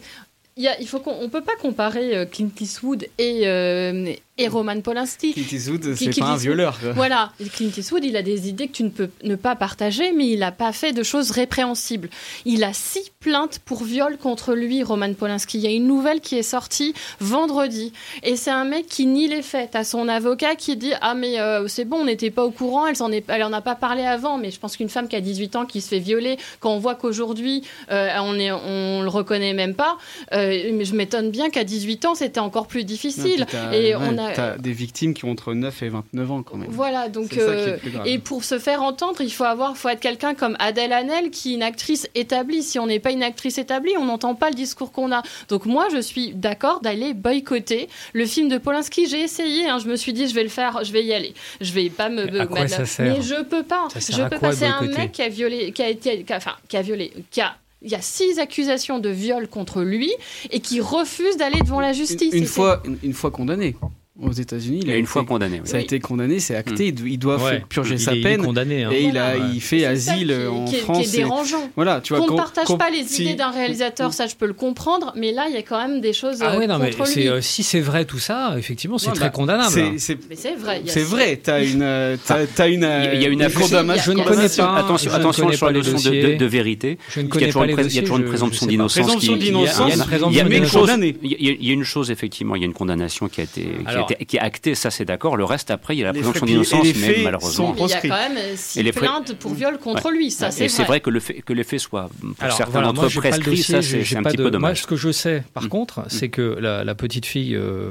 il 0.57 0.63
y 0.65 0.69
a- 0.69 0.81
il 0.81 0.87
faut 0.89 1.01
qu'on 1.01 1.17
on 1.21 1.29
peut 1.29 1.43
pas 1.43 1.57
comparer 1.57 2.17
euh, 2.17 2.27
Clint 2.27 2.51
Eastwood 2.61 3.07
et, 3.19 3.43
euh, 3.47 4.15
et 4.37 4.49
Roman 4.49 4.81
Polanski. 4.81 5.33
Clint 5.33 5.45
Eastwood, 5.53 5.95
c'est 5.95 6.19
pas 6.19 6.27
un 6.27 6.37
violeur. 6.37 6.79
quoi. 6.81 6.93
Voilà, 6.93 7.33
Clint 7.53 7.71
Eastwood, 7.77 8.05
il 8.05 8.17
a 8.17 8.23
des 8.23 8.49
idées 8.49 8.67
que 8.67 8.73
tu 8.73 8.83
ne 8.83 8.89
peux 8.89 9.09
ne 9.23 9.37
pas 9.37 9.55
partager, 9.55 10.13
mais 10.13 10.27
il 10.29 10.41
n'a 10.41 10.51
pas 10.51 10.73
fait 10.73 10.93
de 10.93 11.05
choses 11.05 11.31
répréhensibles. 11.31 12.09
Il 12.45 12.65
a 12.65 12.73
six 12.73 13.13
plaintes 13.21 13.61
pour 13.65 13.85
viol 13.85 14.19
contre 14.19 14.55
lui, 14.55 14.83
Roman 14.83 15.15
Polanski. 15.15 15.59
Il 15.59 15.65
y 15.65 15.69
a 15.69 15.71
une 15.71 15.87
nouvelle 15.87 16.21
qui 16.21 16.37
est 16.37 16.43
sortie 16.43 16.95
vendredi, 17.21 17.93
et 18.25 18.35
c'est 18.35 18.51
un 18.51 18.65
mec 18.65 18.87
qui 18.89 19.07
nie 19.07 19.29
les 19.29 19.43
faits. 19.43 19.71
T'as 19.73 19.85
son 19.85 20.09
avocat 20.09 20.57
qui 20.57 20.77
dit 20.77 20.93
ah 21.01 21.15
mais 21.15 21.39
euh, 21.39 21.69
c'est 21.69 21.85
bon, 21.85 21.99
on 21.99 22.05
n'était 22.07 22.31
pas 22.31 22.45
au 22.45 22.51
courant, 22.51 22.89
elle 22.89 22.97
s'en 22.97 23.13
est, 23.13 23.25
elle 23.29 23.45
en 23.45 23.53
a 23.53 23.61
pas 23.61 23.77
parlé 23.77 24.03
avant, 24.03 24.37
mais 24.37 24.51
je 24.51 24.59
pense 24.59 24.77
qu'une 24.77 24.89
femme 24.89 25.07
qui 25.07 25.15
a 25.15 25.21
18 25.21 25.55
ans 25.57 25.65
qui 25.65 25.81
se 25.81 25.89
fait 25.89 26.01
violer, 26.01 26.39
quand 26.59 26.73
on 26.73 26.79
voit 26.79 26.97
qu'aujourd'hui 26.97 27.63
euh, 27.93 28.09
on 28.21 28.39
est, 28.39 28.51
on 28.51 29.03
le 29.03 29.09
reconnaît 29.09 29.55
même 29.55 29.75
pas, 29.75 29.97
euh, 30.33 30.83
je 30.83 30.95
m'étonne 30.95 31.31
bien 31.31 31.51
qu'à 31.51 31.63
18 31.63 32.05
ans 32.07 32.15
c'était 32.17 32.41
encore 32.41 32.67
plus 32.67 32.83
difficile. 32.83 33.47
et 33.73 33.95
on 33.95 34.19
a 34.19 34.24
t'as 34.35 34.57
des 34.59 34.73
victimes 34.73 35.15
qui 35.15 35.25
ont 35.25 35.31
entre 35.31 35.55
9 35.55 35.83
et 35.83 35.89
29 35.89 36.31
ans 36.31 36.43
quand 36.43 36.57
même. 36.57 36.69
voilà, 36.71 37.09
donc 37.09 37.29
C'est 37.31 37.41
ça 37.41 37.47
qui 37.47 37.51
est 37.53 37.63
euh, 37.69 37.73
le 37.73 37.79
plus 37.79 37.91
grave. 37.91 38.07
et 38.07 38.19
pour 38.19 38.45
se 38.45 38.59
faire 38.59 38.83
entendre, 38.83 39.21
il 39.21 39.33
faut 39.33 39.45
avoir, 39.45 39.77
faut 39.77 39.89
être 39.89 40.01
quelqu'un 40.01 40.35
comme 40.35 40.57
Adèle 40.59 40.93
Hanel, 40.93 41.31
qui 41.31 41.53
est 41.53 41.55
une 41.55 41.63
actrice 41.63 42.09
établie. 42.15 42.63
Si 42.63 42.79
on 42.79 42.87
n'est 42.87 43.01
pas 43.01 43.11
une 43.11 43.23
actrice 43.23 43.59
établie, 43.59 43.93
on 43.99 44.05
n'entend 44.05 44.35
pas 44.35 44.49
le 44.51 44.55
discours 44.55 44.93
qu'on 44.93 45.13
a. 45.13 45.23
Donc 45.49 45.67
moi, 45.67 45.87
je 45.93 46.01
suis 46.01 46.33
d'accord 46.35 46.81
d'aller 46.81 47.15
boycotter 47.15 47.89
le 48.13 48.27
film 48.27 48.49
de 48.49 48.59
Polanski. 48.59 49.07
J'ai 49.07 49.21
essayé, 49.23 49.69
hein, 49.69 49.79
je 49.79 49.89
me 49.89 49.97
suis 49.97 50.13
dit, 50.13 50.29
je 50.29 50.35
vais 50.35 50.43
le 50.43 50.49
faire, 50.49 50.85
je 50.85 50.93
vais 50.93 51.05
y 51.05 51.13
aller. 51.13 51.35
Je 51.61 51.73
vais 51.73 51.91
pas 51.91 52.09
me, 52.09 52.25
Mais 52.27 52.41
à 52.41 52.47
quoi 52.47 52.69
ça 52.69 52.87
sert 52.87 53.05
mais 53.17 53.23
je 53.23 53.43
peux 53.43 53.63
pas. 53.63 53.89
Ça 53.93 54.01
sert 54.01 54.17
je 54.17 54.23
à 54.23 54.29
peux 54.31 54.39
quoi 54.39 54.51
pas. 54.51 54.55
C'est 54.57 54.67
un 54.67 54.83
mec 54.83 55.13
qui 55.13 55.23
a 55.23 55.29
violé, 55.29 55.73
qui 55.73 55.83
a 55.83 55.89
été, 55.89 56.23
qui 56.25 56.33
a- 56.33 56.37
enfin, 56.37 56.53
qui 56.69 56.77
a 56.77 56.83
violé, 56.83 57.13
qui 57.31 57.41
a 57.41 57.57
il 57.87 57.91
y 57.91 57.95
a 57.95 58.01
six 58.01 58.39
accusations 58.39 58.99
de 58.99 59.11
viol 59.11 59.47
contre 59.47 59.83
lui 59.83 60.11
et 60.51 60.61
qui 60.61 60.81
refuse 60.81 61.37
d'aller 61.37 61.61
devant 61.61 61.81
la 61.81 61.93
justice. 61.93 62.33
Une, 62.33 62.47
fois, 62.47 62.83
une, 62.87 62.97
une 63.03 63.13
fois 63.13 63.31
condamné 63.31 63.77
aux 64.21 64.31
États-unis, 64.31 64.81
Il 64.85 64.91
a 64.91 64.93
a 64.93 64.97
une 64.97 65.01
été- 65.01 65.07
fois 65.09 65.25
condamné. 65.25 65.57
oui. 65.61 65.69
Ça 65.69 65.79
a 65.79 65.81
été 65.81 65.99
condamné, 65.99 66.39
c'est 66.39 66.55
acté. 66.55 66.87
Il 66.89 67.09
il 67.09 67.19
doit 67.19 67.43
Ouais. 67.43 67.65
purger 67.69 67.95
Il 67.95 68.01
sa 68.01 68.13
est- 68.13 68.19
il 68.19 68.21
est 68.21 68.23
peine. 68.23 68.43
condamné. 68.45 68.85
hein. 68.85 68.91
Et 68.93 69.03
il, 69.07 69.19
a, 69.19 69.37
il 69.53 69.61
fait 69.61 69.85
asile 69.85 70.29
qui- 70.29 70.47
en 70.47 70.65
qui 70.67 70.77
France. 70.77 70.99
Qui 71.09 71.17
est 71.17 71.19
dérangeant. 71.19 71.69
Voilà, 71.75 72.01
tu 72.01 72.15
vois. 72.15 72.25
Qu'on 72.25 72.33
ne 72.35 72.37
partage 72.39 72.67
qu'on- 72.67 72.77
pas 72.79 72.91
les 72.91 73.03
si- 73.05 73.25
idées 73.25 73.35
d'un 73.35 73.51
réalisateur, 73.51 74.13
ça 74.13 74.29
je 74.29 74.37
peux 74.37 74.47
le 74.47 74.53
comprendre, 74.53 75.13
mais 75.17 75.33
là 75.33 75.47
il 75.49 75.55
y 75.55 75.59
a 75.59 75.63
quand 75.63 75.79
même 75.79 76.01
des 76.01 76.13
choses 76.13 76.39
Ah 76.43 76.53
euh, 76.55 76.59
ouais, 76.59 76.67
non, 76.69 76.79
mais 76.79 76.91
contre 76.93 77.09
c'est, 77.09 77.21
lui. 77.23 77.29
euh, 77.29 77.41
si 77.41 77.65
c'est 77.65 77.81
vrai 77.81 78.05
tout 78.05 78.21
ça, 78.21 78.55
effectivement, 78.57 78.99
c'est 78.99 79.09
Ouais, 79.09 79.15
très 79.17 79.25
bah, 79.27 79.31
condamnable. 79.31 79.73
c'est- 79.73 79.99
C'est 79.99 80.19
Mais 80.31 80.37
c'est 80.37 80.55
vrai. 80.55 80.79
il 80.83 80.87
y 80.87 80.91
a 80.91 80.93
c'est 80.93 81.03
vrai, 81.03 81.41
t'as 81.43 81.65
une, 81.65 81.83
euh, 81.83 82.17
t'as, 82.25 82.47
t'as 82.47 82.69
une, 82.69 82.89
Il 83.15 83.21
y 83.21 83.25
a 83.25 83.29
une 83.29 83.43
affaire- 83.43 83.63
condamnation. 83.63 84.13
Je 84.13 84.17
ne 84.19 84.23
il 84.23 84.25
connais 84.25 84.47
il 84.47 84.57
pas. 84.57 84.77
Attention, 84.77 85.11
je 85.11 85.17
ne 85.17 85.21
attention 85.21 85.45
connais 85.47 85.57
sur 85.57 85.71
les 85.71 85.79
notion 85.79 85.93
de, 85.93 85.97
de- 85.99 86.21
dossiers. 86.23 86.37
de 86.37 86.47
vérité. 86.47 86.99
Je 87.11 87.21
ne 87.21 87.27
connais 87.29 87.51
pas 87.53 87.67
il 87.67 87.95
y 87.95 87.99
a 87.99 88.03
toujours 88.03 88.19
une 88.19 88.25
présomption 88.27 88.67
d'innocence. 88.67 89.03
Présomption 89.03 89.33
qui- 89.35 89.39
Il 89.41 89.45
y 89.47 89.49
a- 89.49 89.53
d'innocence. 89.53 89.77
il 89.77 89.89
y 89.89 89.93
a 89.93 89.95
une 89.97 90.09
présomption 90.09 90.31
Il 90.31 90.37
y 90.37 90.41
a 90.41 90.45
mais 90.45 90.61
mec 90.61 90.69
chose-. 90.69 90.91
Il 91.23 91.31
y, 91.33 91.51
a- 91.51 91.57
il 91.61 91.71
une 91.75 91.83
chose, 91.85 92.11
effectivement, 92.13 92.55
il 92.55 92.61
y 92.61 92.65
a 92.65 92.67
une 92.67 92.73
condamnation 92.73 93.29
qui 93.29 93.41
a 93.41 93.45
été, 93.45 93.67
été- 94.11 94.25
qui 94.25 94.37
est 94.37 94.41
actée, 94.41 94.75
ça 94.75 94.91
c'est 94.91 95.05
d'accord. 95.05 95.37
Le 95.37 95.45
reste, 95.45 95.71
après, 95.71 95.95
il 95.97 96.01
y 96.01 96.03
a 96.03 96.07
la 96.07 96.13
présomption 96.13 96.47
d'innocence, 96.47 96.87
mais 96.97 97.23
malheureusement. 97.23 97.75
il 97.79 97.89
y 97.89 97.93
a 97.93 98.01
quand 98.01 98.09
même 98.09 98.39
six 98.57 98.79
Et 98.79 98.83
les 98.83 98.93
plaintes 98.93 99.35
pour 99.35 99.55
viol 99.55 99.79
contre 99.79 100.11
lui, 100.11 100.31
ça 100.31 100.47
Ouais. 100.47 100.53
c'est 100.53 100.65
Et 100.67 100.69
c'est 100.69 100.85
vrai 100.85 101.01
que 101.01 101.11
le 101.11 101.21
fait 101.21 101.43
que 101.43 101.53
les 101.53 101.65
faits 101.65 101.81
soient, 101.81 102.09
pour 102.21 102.31
Alors, 102.41 102.57
certains 102.57 102.73
voilà, 102.73 102.87
d'entre 102.89 103.01
moi, 103.03 103.09
eux, 103.09 103.19
prescrits, 103.21 103.63
ça 103.63 103.81
j'ai- 103.81 104.05
c'est 104.05 104.17
un 104.17 104.23
pas 104.23 104.31
petit 104.31 104.37
de- 104.37 104.43
peu 104.43 104.49
Moi, 104.49 104.51
dommage. 104.53 104.83
ce 104.83 104.87
que 104.87 104.97
je 104.97 105.11
sais, 105.13 105.45
par 105.53 105.65
Mm. 105.65 105.69
contre, 105.69 106.05
c'est 106.09 106.29
que 106.29 106.43
la, 106.61 106.85
la 106.85 106.95
petite 106.95 107.27
fille, 107.27 107.55
euh, 107.57 107.91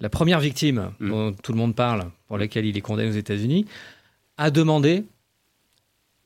la 0.00 0.08
première 0.08 0.40
victime 0.40 0.90
Mm. 1.00 1.08
dont 1.10 1.32
tout 1.32 1.52
le 1.52 1.58
monde 1.58 1.74
parle, 1.74 2.10
pour 2.28 2.38
laquelle 2.38 2.66
il 2.66 2.76
est 2.76 2.80
condamné 2.80 3.08
aux 3.10 3.12
États-Unis, 3.12 3.66
a 4.38 4.50
demandé 4.50 5.04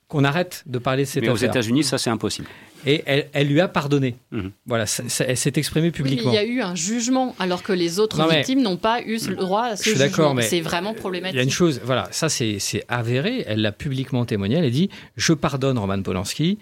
qu'on 0.08 0.22
arrête 0.24 0.62
de 0.66 0.78
parler 0.78 1.02
de 1.02 1.08
cette 1.08 1.22
Mais 1.24 1.28
aux 1.30 1.34
affaire. 1.34 1.50
États-Unis, 1.50 1.82
ça 1.82 1.98
c'est 1.98 2.10
impossible. 2.10 2.46
Et 2.86 3.02
elle, 3.04 3.26
elle 3.32 3.48
lui 3.48 3.60
a 3.60 3.68
pardonné. 3.68 4.14
Mhm. 4.30 4.52
Voilà, 4.66 4.86
ça- 4.86 5.02
ça- 5.08 5.24
elle 5.26 5.36
s'est 5.36 5.52
exprimée 5.56 5.88
Oui, 5.88 5.92
mais 5.92 6.02
publiquement. 6.04 6.30
il 6.30 6.34
y 6.34 6.38
a 6.38 6.44
eu 6.44 6.60
un 6.62 6.74
jugement, 6.76 7.34
alors 7.38 7.62
que 7.62 7.72
les 7.72 7.98
autres 7.98 8.18
Non, 8.18 8.28
victimes 8.28 8.62
n'ont 8.62 8.76
pas 8.76 9.02
eu 9.02 9.18
le 9.28 9.34
droit 9.36 9.64
à 9.64 9.76
ce 9.76 9.82
Je 9.84 9.90
suis 9.90 9.98
d'accord, 9.98 10.16
jugement. 10.28 10.34
mais 10.34 10.42
C'est 10.42 10.60
vraiment 10.60 10.92
Il 10.94 10.98
problématique. 11.00 11.36
y 11.36 11.40
a 11.40 11.42
une 11.42 11.50
chose, 11.50 11.80
voilà, 11.84 12.08
ça 12.12 12.28
c'est 12.28 12.58
c'est 12.60 12.84
avéré, 12.88 13.44
elle 13.46 13.60
l'a 13.60 13.72
publiquement 13.72 14.24
témoigné, 14.24 14.56
elle 14.56 14.64
a 14.64 14.70
dit 14.70 14.88
Je 15.16 15.32
pardonne 15.32 15.78
Roman 15.78 16.00
Polanski 16.00 16.58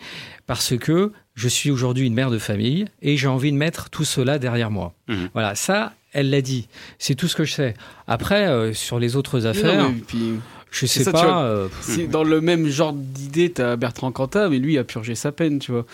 parce 0.47 0.77
que 0.79 1.13
je 1.35 1.49
suis 1.49 1.71
aujourd'hui 1.71 2.07
une 2.07 2.15
mère 2.15 2.31
de 2.31 2.39
famille 2.39 2.87
et 3.03 3.17
j'ai 3.17 3.29
envie 3.29 3.53
de 3.53 3.57
mettre 3.57 3.91
tout 3.91 4.05
cela 4.05 4.39
derrière 4.39 4.71
moi. 4.71 4.95
Mhm. 5.09 5.29
Voilà, 5.35 5.55
ça, 5.55 5.93
elle 6.15 6.31
l'a 6.31 6.41
dit. 6.41 6.69
C'est 6.99 7.15
tout 7.17 7.29
ce 7.29 7.37
que 7.37 7.45
je 7.45 7.53
sais. 7.53 7.75
Après, 8.07 8.47
euh, 8.47 8.73
sur 8.73 8.99
les 8.99 9.17
autres 9.17 9.47
affaires, 9.47 9.91
puis, 10.07 10.35
je 10.75 10.87
c'est 10.87 10.99
sais 10.99 11.05
ça, 11.05 11.13
tu 11.13 11.17
pas. 11.19 11.25
vois. 11.25 11.43
euh, 11.43 11.69
si 11.83 12.09
dans 12.09 12.25
le 12.25 12.41
même 12.41 12.67
genre 12.69 12.93
d'idée, 12.93 13.51
t'as 13.51 13.77
Bertrand 13.77 14.11
Cantat, 14.13 14.49
mais 14.49 14.59
lui 14.59 14.75
il 14.75 14.79
a 14.79 14.85
purgé 14.85 15.15
sa 15.15 15.31
peine, 15.33 15.59
tu 15.61 15.73
vois. 15.73 15.87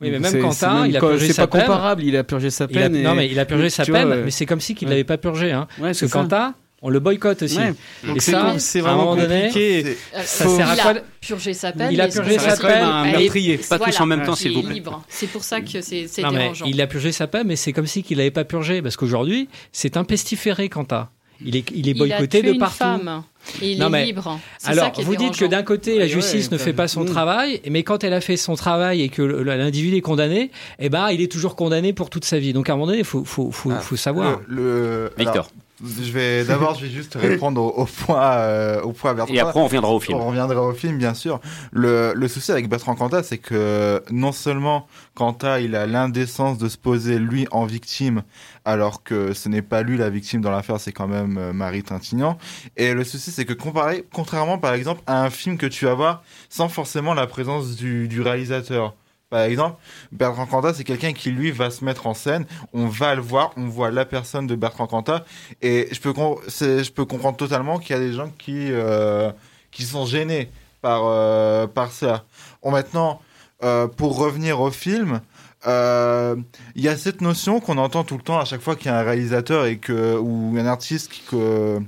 Oui, 0.00 0.10
mais 0.10 0.18
même 0.18 0.30
c'est- 0.30 0.38
Quentin, 0.40 0.54
c'est 0.54 0.66
même 0.82 0.90
il 0.90 0.96
a 0.96 1.00
pas- 1.00 1.08
purgé 1.08 1.26
C'est 1.28 1.32
sa 1.32 1.46
pas 1.46 1.58
peine. 1.58 1.66
comparable, 1.66 2.04
il 2.04 2.16
a 2.16 2.24
purgé 2.24 2.50
sa 2.50 2.66
il 2.68 2.76
a- 2.78 2.80
peine. 2.82 2.96
et- 2.96 3.02
non, 3.02 3.14
mais 3.14 3.28
il 3.30 3.38
a 3.40 3.44
purgé 3.46 3.70
sa 3.70 3.84
vois, 3.84 3.98
peine, 4.00 4.22
mais 4.24 4.30
c'est 4.30 4.46
comme 4.46 4.60
si 4.60 4.74
qu'il 4.74 4.88
Ouais. 4.88 4.94
l'avait 4.94 5.04
pas 5.04 5.16
purgé. 5.18 5.52
Hein. 5.52 5.66
Ouais, 5.78 5.86
Parce 5.86 5.98
c'est 5.98 6.06
que 6.06 6.12
ça. 6.12 6.18
Quentin, 6.20 6.54
on 6.82 6.90
le 6.90 7.00
boycotte 7.00 7.42
aussi. 7.42 7.56
Ouais. 7.56 7.72
Et 8.04 8.06
Donc 8.08 8.20
c'est 8.20 8.32
ça, 8.32 8.54
c'est 8.58 8.78
à 8.80 8.82
un 8.82 8.84
vraiment 8.84 9.04
moment 9.14 9.16
donné, 9.22 9.44
compliqué. 9.46 9.96
Ça 10.22 10.44
il 10.44 10.50
sert 10.56 10.68
à 10.68 10.72
a 10.72 10.76
quoi 10.76 10.94
purgé 11.22 11.54
sa 11.54 11.72
peine. 11.72 11.88
Il 11.90 12.00
a 12.00 12.04
mais 12.06 12.12
purgé 12.12 12.38
c'est 12.38 12.50
sa 12.50 12.56
peine, 12.58 12.78
qu'il- 12.78 12.84
un 12.84 13.04
meurtrier. 13.18 13.56
Pas 13.56 13.78
tous 13.78 13.84
voilà, 13.86 14.02
en 14.02 14.06
même 14.06 14.22
temps, 14.24 14.34
il 14.34 14.36
s'il 14.36 14.52
vous 14.52 14.62
plaît. 14.62 14.74
libre. 14.74 15.02
C'est 15.08 15.26
pour 15.28 15.42
ça 15.42 15.62
que 15.62 15.80
c'est 15.80 16.06
c'est 16.06 16.22
Non, 16.22 16.30
mais 16.32 16.38
dérangeant. 16.40 16.66
il 16.66 16.80
a 16.82 16.86
purgé 16.86 17.10
sa 17.12 17.26
peine, 17.26 17.46
mais 17.46 17.56
c'est 17.56 17.72
comme 17.72 17.86
si 17.86 18.02
qu'il 18.02 18.18
n'avait 18.18 18.30
pas 18.30 18.44
purgé. 18.44 18.82
Parce 18.82 18.96
qu'aujourd'hui, 18.98 19.48
c'est 19.72 19.96
un 19.96 20.04
pestiféré, 20.04 20.68
Quentin. 20.68 21.08
Il 21.44 21.54
est, 21.56 21.70
il 21.74 21.88
est 21.88 21.92
Il 21.92 21.96
a 21.96 21.98
boycotté 21.98 22.40
tué 22.40 22.48
de 22.48 22.52
une 22.54 22.58
partout. 22.58 22.76
femme 22.78 23.22
et 23.62 23.72
il 23.72 23.78
Non, 23.78 23.86
est 23.88 23.90
mais- 23.90 24.04
libre. 24.06 24.38
Alors, 24.64 24.92
qui 24.92 25.00
est 25.00 25.04
vous 25.04 25.16
dites 25.16 25.36
que 25.36 25.44
d'un 25.44 25.62
côté, 25.62 25.98
la 25.98 26.06
justice 26.06 26.46
ouais, 26.46 26.52
ne 26.52 26.58
fait 26.58 26.72
pas 26.72 26.88
son 26.88 27.02
Mm. 27.02 27.06
travail, 27.06 27.60
mais 27.70 27.82
quand 27.82 28.04
elle 28.04 28.14
a 28.14 28.20
fait 28.20 28.36
son 28.36 28.54
travail 28.54 29.02
et 29.02 29.08
que 29.08 29.22
l'individu 29.22 29.96
est 29.96 30.00
condamné, 30.00 30.50
eh 30.78 30.88
ben, 30.88 31.10
il 31.10 31.20
est 31.20 31.30
toujours 31.30 31.54
condamné 31.56 31.92
pour 31.92 32.10
toute 32.10 32.24
sa 32.24 32.38
vie. 32.38 32.52
Donc, 32.52 32.68
à 32.70 32.72
un 32.72 32.76
moment 32.76 32.86
donné, 32.86 32.98
il 33.00 33.04
faut, 33.04 33.24
faut, 33.24 33.50
faut, 33.50 33.70
Ah, 33.70 33.80
faut 33.80 33.96
savoir. 33.96 34.40
Le, 34.48 34.56
le- 34.56 35.10
Victor. 35.18 35.32
alors, 35.34 35.50
Je 35.84 36.10
vais 36.10 36.44
d'abord, 36.44 36.74
je 36.74 36.86
vais 36.86 36.90
juste 36.90 37.16
répondre 37.16 37.60
au, 37.62 37.68
au 37.68 37.84
point, 37.84 38.32
euh, 38.32 38.80
au 38.80 38.92
point 38.92 39.12
Bertrand. 39.12 39.34
Et 39.34 39.40
après, 39.40 39.60
on 39.60 39.64
reviendra 39.64 39.92
au 39.92 40.00
film. 40.00 40.18
On 40.18 40.28
reviendra 40.28 40.62
au 40.62 40.72
film, 40.72 40.96
bien 40.96 41.12
sûr. 41.12 41.38
Le, 41.70 42.14
le 42.14 42.28
souci 42.28 42.50
avec 42.50 42.68
Bertrand 42.68 42.94
Cantat, 42.94 43.22
c'est 43.22 43.36
que 43.36 44.02
non 44.10 44.32
seulement 44.32 44.86
Cantat, 45.14 45.60
il 45.60 45.76
a 45.76 45.86
l'indécence 45.86 46.56
de 46.56 46.68
se 46.70 46.78
poser 46.78 47.18
lui 47.18 47.46
en 47.50 47.66
victime, 47.66 48.22
alors 48.64 49.02
que 49.02 49.34
ce 49.34 49.50
n'est 49.50 49.60
pas 49.60 49.82
lui 49.82 49.98
la 49.98 50.08
victime 50.08 50.40
dans 50.40 50.50
l'affaire, 50.50 50.80
c'est 50.80 50.92
quand 50.92 51.08
même 51.08 51.36
euh, 51.36 51.52
Marie 51.52 51.82
Tintignan. 51.82 52.38
Et 52.78 52.94
le 52.94 53.04
souci, 53.04 53.30
c'est 53.30 53.44
que 53.44 53.52
comparé, 53.52 54.06
contrairement 54.14 54.56
par 54.56 54.72
exemple 54.72 55.02
à 55.06 55.22
un 55.22 55.30
film 55.30 55.58
que 55.58 55.66
tu 55.66 55.84
vas 55.84 55.94
voir 55.94 56.22
sans 56.48 56.68
forcément 56.68 57.12
la 57.12 57.26
présence 57.26 57.76
du, 57.76 58.08
du 58.08 58.22
réalisateur. 58.22 58.94
Par 59.28 59.40
exemple, 59.40 59.76
Bertrand 60.12 60.46
Cantat, 60.46 60.74
c'est 60.74 60.84
quelqu'un 60.84 61.12
qui, 61.12 61.32
lui, 61.32 61.50
va 61.50 61.70
se 61.70 61.84
mettre 61.84 62.06
en 62.06 62.14
scène. 62.14 62.46
On 62.72 62.86
va 62.86 63.16
le 63.16 63.20
voir, 63.20 63.52
on 63.56 63.66
voit 63.66 63.90
la 63.90 64.04
personne 64.04 64.46
de 64.46 64.54
Bertrand 64.54 64.86
Cantat. 64.86 65.24
Et 65.62 65.88
je 65.90 66.00
peux, 66.00 66.14
je 66.48 66.90
peux 66.92 67.04
comprendre 67.04 67.36
totalement 67.36 67.78
qu'il 67.78 67.96
y 67.96 67.98
a 67.98 68.02
des 68.02 68.12
gens 68.12 68.30
qui, 68.38 68.70
euh, 68.70 69.32
qui 69.72 69.82
sont 69.82 70.06
gênés 70.06 70.48
par, 70.80 71.02
euh, 71.06 71.66
par 71.66 71.90
ça. 71.90 72.24
Bon, 72.62 72.70
maintenant, 72.70 73.20
euh, 73.64 73.88
pour 73.88 74.16
revenir 74.16 74.60
au 74.60 74.70
film, 74.70 75.20
il 75.64 76.44
y 76.82 76.86
a 76.86 76.96
cette 76.96 77.20
notion 77.20 77.58
qu'on 77.58 77.78
entend 77.78 78.04
tout 78.04 78.16
le 78.16 78.22
temps 78.22 78.38
à 78.38 78.44
chaque 78.44 78.60
fois 78.60 78.76
qu'il 78.76 78.86
y 78.86 78.94
a 78.94 78.98
un 78.98 79.02
réalisateur 79.02 79.66
et 79.66 79.78
que, 79.78 80.16
ou 80.16 80.54
un 80.56 80.66
artiste 80.66 81.10
qui, 81.10 81.22
que, 81.22 81.80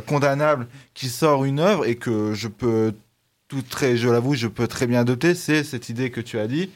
condamnable 0.00 0.66
qui 0.94 1.08
sort 1.08 1.44
une 1.44 1.60
œuvre 1.60 1.86
et 1.86 1.94
que 1.94 2.34
je 2.34 2.48
peux 2.48 2.92
tout 3.50 3.62
très, 3.68 3.96
je 3.98 4.08
l'avoue, 4.08 4.34
je 4.34 4.46
peux 4.46 4.66
très 4.66 4.86
bien 4.86 5.00
adopter, 5.00 5.34
c'est 5.34 5.62
cette 5.64 5.88
idée 5.90 6.10
que 6.10 6.20
tu 6.22 6.38
as 6.38 6.46
dit, 6.46 6.70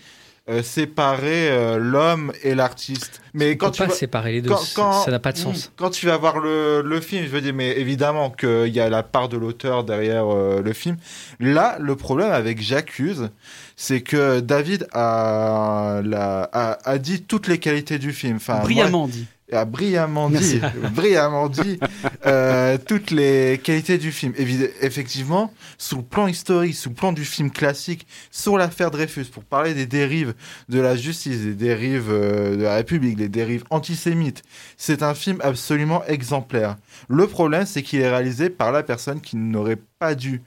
euh, 0.50 0.62
séparer 0.62 1.48
euh, 1.50 1.78
l'homme 1.78 2.30
et 2.42 2.54
l'artiste. 2.54 3.22
Mais 3.32 3.52
On 3.52 3.56
quand 3.56 3.66
peut 3.68 3.72
tu 3.72 3.82
pas 3.84 3.88
vas- 3.88 3.94
séparer 3.94 4.32
les 4.32 4.42
deux, 4.42 4.50
quand- 4.50 4.56
ça- 4.58 4.72
quand- 4.74 5.02
ça 5.04 5.10
n'a 5.10 5.18
pas 5.18 5.32
de 5.32 5.38
sens. 5.38 5.72
Quand 5.76 5.88
tu 5.90 6.04
vas 6.06 6.16
voir 6.18 6.38
le, 6.40 6.82
le 6.84 7.00
film, 7.00 7.24
je 7.24 7.30
veux 7.30 7.40
dire, 7.40 7.54
mais 7.54 7.78
évidemment 7.78 8.28
qu'il 8.28 8.68
y 8.74 8.80
a 8.80 8.90
la 8.90 9.02
part 9.02 9.30
de 9.30 9.38
l'auteur 9.38 9.84
derrière 9.84 10.26
euh, 10.30 10.60
le 10.62 10.72
film. 10.74 10.96
Là, 11.40 11.78
le 11.80 11.96
problème 11.96 12.30
avec 12.32 12.60
J'accuse, 12.60 13.30
c'est 13.76 14.02
que 14.02 14.40
David 14.40 14.86
a, 14.92 16.02
la- 16.04 16.50
a, 16.52 16.78
a 16.90 16.98
dit 16.98 17.22
toutes 17.22 17.46
les 17.48 17.58
qualités 17.58 17.98
du 17.98 18.12
film. 18.12 18.36
Enfin, 18.36 18.58
Brillamment 18.60 19.06
moi- 19.06 19.08
dit. 19.10 19.26
A 19.54 19.64
brillamment 19.64 20.30
dit, 20.30 20.60
brillamment 20.94 21.48
dit 21.48 21.78
euh, 22.26 22.78
toutes 22.86 23.10
les 23.10 23.60
qualités 23.62 23.98
du 23.98 24.12
film. 24.12 24.32
Effectivement, 24.80 25.52
sous 25.78 25.96
le 25.96 26.02
plan 26.02 26.26
historique, 26.26 26.74
sous 26.74 26.88
le 26.90 26.94
plan 26.94 27.12
du 27.12 27.24
film 27.24 27.50
classique, 27.50 28.06
sur 28.30 28.56
l'affaire 28.58 28.90
Dreyfus, 28.90 29.26
pour 29.26 29.44
parler 29.44 29.74
des 29.74 29.86
dérives 29.86 30.34
de 30.68 30.80
la 30.80 30.96
justice, 30.96 31.40
des 31.40 31.54
dérives 31.54 32.10
euh, 32.10 32.56
de 32.56 32.62
la 32.62 32.74
République, 32.76 33.16
des 33.16 33.28
dérives 33.28 33.64
antisémites, 33.70 34.42
c'est 34.76 35.02
un 35.02 35.14
film 35.14 35.38
absolument 35.42 36.04
exemplaire. 36.06 36.76
Le 37.08 37.26
problème, 37.26 37.66
c'est 37.66 37.82
qu'il 37.82 38.00
est 38.00 38.08
réalisé 38.08 38.50
par 38.50 38.72
la 38.72 38.82
personne 38.82 39.20
qui 39.20 39.36
n'aurait 39.36 39.78
pas 39.98 40.14
dû 40.14 40.42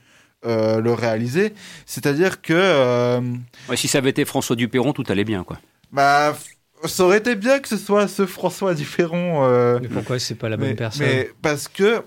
euh, 0.45 0.81
le 0.81 0.93
réaliser. 0.93 1.53
C'est-à-dire 1.85 2.41
que... 2.41 2.53
euh, 2.53 3.19
Ouais, 3.69 3.75
si 3.77 3.87
ça 3.87 3.97
avait 3.97 4.11
été 4.11 4.23
François 4.23 4.55
Dupéron, 4.55 4.93
tout 4.93 5.03
allait 5.09 5.23
bien, 5.23 5.43
quoi. 5.43 5.57
bah, 5.91 6.37
ça 6.85 7.03
aurait 7.03 7.17
été 7.17 7.35
bien 7.35 7.59
que 7.59 7.67
ce 7.67 7.77
soit 7.77 8.07
ce 8.07 8.25
François 8.25 8.73
Différent. 8.73 9.45
euh, 9.47 9.79
Mais 9.81 9.87
pourquoi 9.87 10.19
c'est 10.19 10.35
pas 10.35 10.49
la 10.49 10.57
bonne 10.57 10.69
mais- 10.69 10.75
personne 10.75 11.05
Mais 11.07 11.29
parce 11.41 11.67
que 11.67 12.01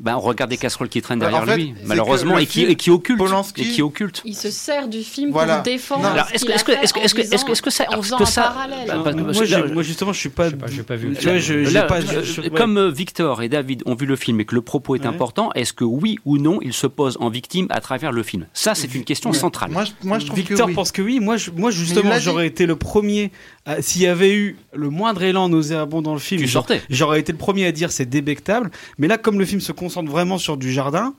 Ben, 0.00 0.16
on 0.16 0.20
regarde 0.20 0.50
des 0.50 0.56
casseroles 0.56 0.88
qui 0.88 1.00
traînent 1.02 1.18
Bah, 1.20 1.26
derrière 1.26 1.42
en 1.42 1.46
fait, 1.46 1.56
lui, 1.58 1.74
malheureusement, 1.84 2.38
et 2.38 2.46
qui, 2.46 2.60
film 2.60 2.70
et 2.70 2.74
qui 2.76 2.90
occulte. 2.90 3.20
Polanski- 3.20 3.60
Et 3.60 3.64
qui 3.68 3.82
occulte. 3.82 4.22
Il 4.24 4.34
se 4.34 4.50
sert 4.50 4.88
du 4.88 5.02
film 5.02 5.30
Voilà. 5.30 5.56
pour 5.56 5.64
défendre. 5.64 6.06
Alors, 6.06 6.26
ce 6.28 6.34
est-ce 6.34 6.44
qu'il 6.44 6.48
que, 6.48 6.52
a 6.52 6.54
est-ce 6.56 6.64
que, 6.64 6.72
fait 6.72 6.82
est-ce 6.82 6.92
que, 6.94 7.00
est-ce 7.00 7.14
que, 7.14 7.20
est-ce 7.20 7.30
que, 7.34 7.36
disant- 7.36 7.52
est-ce 7.52 7.62
que 7.62 7.70
ça, 7.70 7.84
en 7.88 7.92
est-ce 7.92 8.02
faisant 8.02 8.16
que 8.16 8.22
un 8.22 8.26
ça, 8.26 8.42
parallèle. 8.42 8.86
bah, 8.88 9.02
bah, 9.04 9.12
moi, 9.12 9.32
je- 9.44 9.82
justement, 9.82 10.12
je 10.12 10.18
suis 10.18 10.28
pas. 10.30 10.50
Pas, 10.50 10.66
j'ai 10.66 10.82
pas 10.82 10.96
vu. 10.96 11.14
Tu 11.14 11.24
vois, 11.28 11.38
je, 11.38 11.64
j'ai 11.64 11.70
Là, 11.70 11.82
pas. 11.84 11.98
euh, 12.00 12.22
je- 12.24 12.40
ouais. 12.40 12.50
Comme 12.50 12.78
euh, 12.78 12.90
Victor 12.90 13.42
et 13.42 13.48
David 13.48 13.82
ont 13.86 13.94
vu 13.94 14.06
le 14.06 14.16
film 14.16 14.40
et 14.40 14.44
que 14.44 14.54
le 14.54 14.62
propos 14.62 14.96
est 14.96 15.00
Ouais. 15.02 15.06
important, 15.06 15.50
est-ce 15.54 15.72
que 15.74 15.84
oui 15.84 16.18
ou 16.24 16.38
non 16.38 16.58
il 16.62 16.72
se 16.72 16.86
pose 16.86 17.16
en 17.20 17.28
victime 17.28 17.66
à 17.70 17.80
travers 17.80 18.10
le 18.12 18.22
film? 18.22 18.46
Ça, 18.54 18.74
c'est 18.74 18.92
une 18.94 19.04
question 19.04 19.30
Ouais. 19.30 19.36
centrale. 19.38 19.70
moi, 19.70 19.84
je, 19.84 19.92
moi, 20.02 20.18
je 20.18 20.26
trouve 20.26 20.38
Victor 20.38 20.66
que 20.66 20.70
oui. 20.70 20.74
pense 20.74 20.90
que 20.90 21.02
oui. 21.02 21.20
Moi, 21.20 21.36
je- 21.36 21.50
moi 21.52 21.70
justement, 21.70 22.18
j'aurais 22.18 22.46
été 22.46 22.64
le 22.66 22.76
premier. 22.76 23.30
à- 23.66 23.80
S'il 23.80 24.02
y 24.02 24.06
avait 24.08 24.34
eu 24.34 24.56
le 24.74 24.90
moindre 24.90 25.22
élan 25.22 25.48
nauséabond 25.48 26.02
dans 26.02 26.14
le 26.14 26.18
film, 26.18 26.40
Tu 26.40 26.48
j'a- 26.48 26.54
sortais. 26.54 26.82
j'aurais 26.90 27.20
été 27.20 27.30
le 27.30 27.38
premier 27.38 27.64
à 27.66 27.70
dire 27.72 27.92
c'est 27.92 28.06
débectable. 28.06 28.70
Mais 28.98 29.06
là, 29.06 29.18
comme 29.18 29.38
le 29.38 29.44
film 29.44 29.60
se 29.60 29.70
concentre 29.82 30.10
vraiment 30.10 30.38
sur 30.38 30.56
du 30.56 30.72
jardin. 30.72 31.14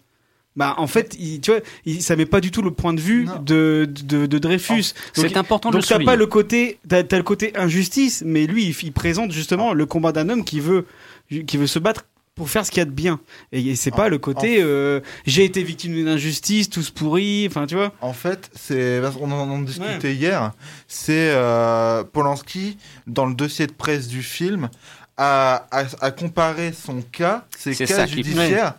Bah 0.55 0.75
en 0.77 0.85
fait, 0.87 1.15
il, 1.19 1.41
tu 1.41 1.51
vois, 1.51 1.61
il, 1.85 2.03
ça 2.03 2.15
met 2.15 2.27
pas 2.27 2.39
du 2.39 2.51
tout 2.51 2.61
le 2.61 2.69
point 2.71 2.93
de 2.93 3.01
vue 3.01 3.27
de, 3.43 3.89
de, 3.89 4.27
de 4.27 4.37
Dreyfus. 4.37 4.93
C'est 5.13 5.23
Donc, 5.23 5.37
important 5.37 5.69
de 5.71 5.75
le 5.75 5.81
donc 5.81 5.87
t'as 5.87 5.95
souligner. 5.95 6.05
pas 6.05 6.15
le 6.15 6.27
côté, 6.27 6.77
t'as 6.87 7.03
t'as 7.03 7.17
le 7.17 7.23
côté 7.23 7.57
injustice, 7.57 8.23
mais 8.25 8.45
lui, 8.45 8.65
il, 8.65 8.75
il 8.83 8.93
présente 8.93 9.31
justement 9.31 9.73
le 9.73 9.85
combat 9.87 10.11
d'un 10.11 10.29
homme 10.29 10.43
qui 10.45 10.59
veut, 10.59 10.85
qui 11.47 11.57
veut 11.57 11.67
se 11.67 11.79
battre 11.79 12.05
pour 12.35 12.49
faire 12.49 12.65
ce 12.65 12.71
qu'il 12.71 12.79
y 12.79 12.81
a 12.81 12.85
de 12.85 12.91
bien. 12.91 13.19
Et, 13.51 13.75
c'est 13.75 13.91
pas 13.91 14.09
le 14.09 14.17
côté, 14.17 14.57
euh, 14.61 15.01
j'ai 15.25 15.43
été 15.43 15.63
victime 15.63 15.93
d'une 15.93 16.07
injustice, 16.07 16.69
tous 16.69 16.89
pourris, 16.89 17.45
enfin 17.47 17.65
tu 17.67 17.75
vois. 17.75 17.91
En 18.01 18.13
fait, 18.13 18.49
c'est 18.53 19.01
en, 19.05 19.31
en 19.31 19.59
discutait 19.61 20.13
hier. 20.13 20.51
C'est 20.87 21.31
euh, 21.31 22.03
Polanski 22.03 22.77
dans 23.07 23.25
le 23.25 23.35
dossier 23.35 23.67
de 23.67 23.73
presse 23.73 24.07
du 24.07 24.23
film 24.23 24.69
a, 25.17 25.65
a, 25.71 25.83
a 26.01 26.11
comparé 26.11 26.73
son 26.73 27.01
cas, 27.01 27.45
ses 27.57 27.73
C'est 27.73 27.85
cas 27.85 28.05
judiciaires. 28.05 28.75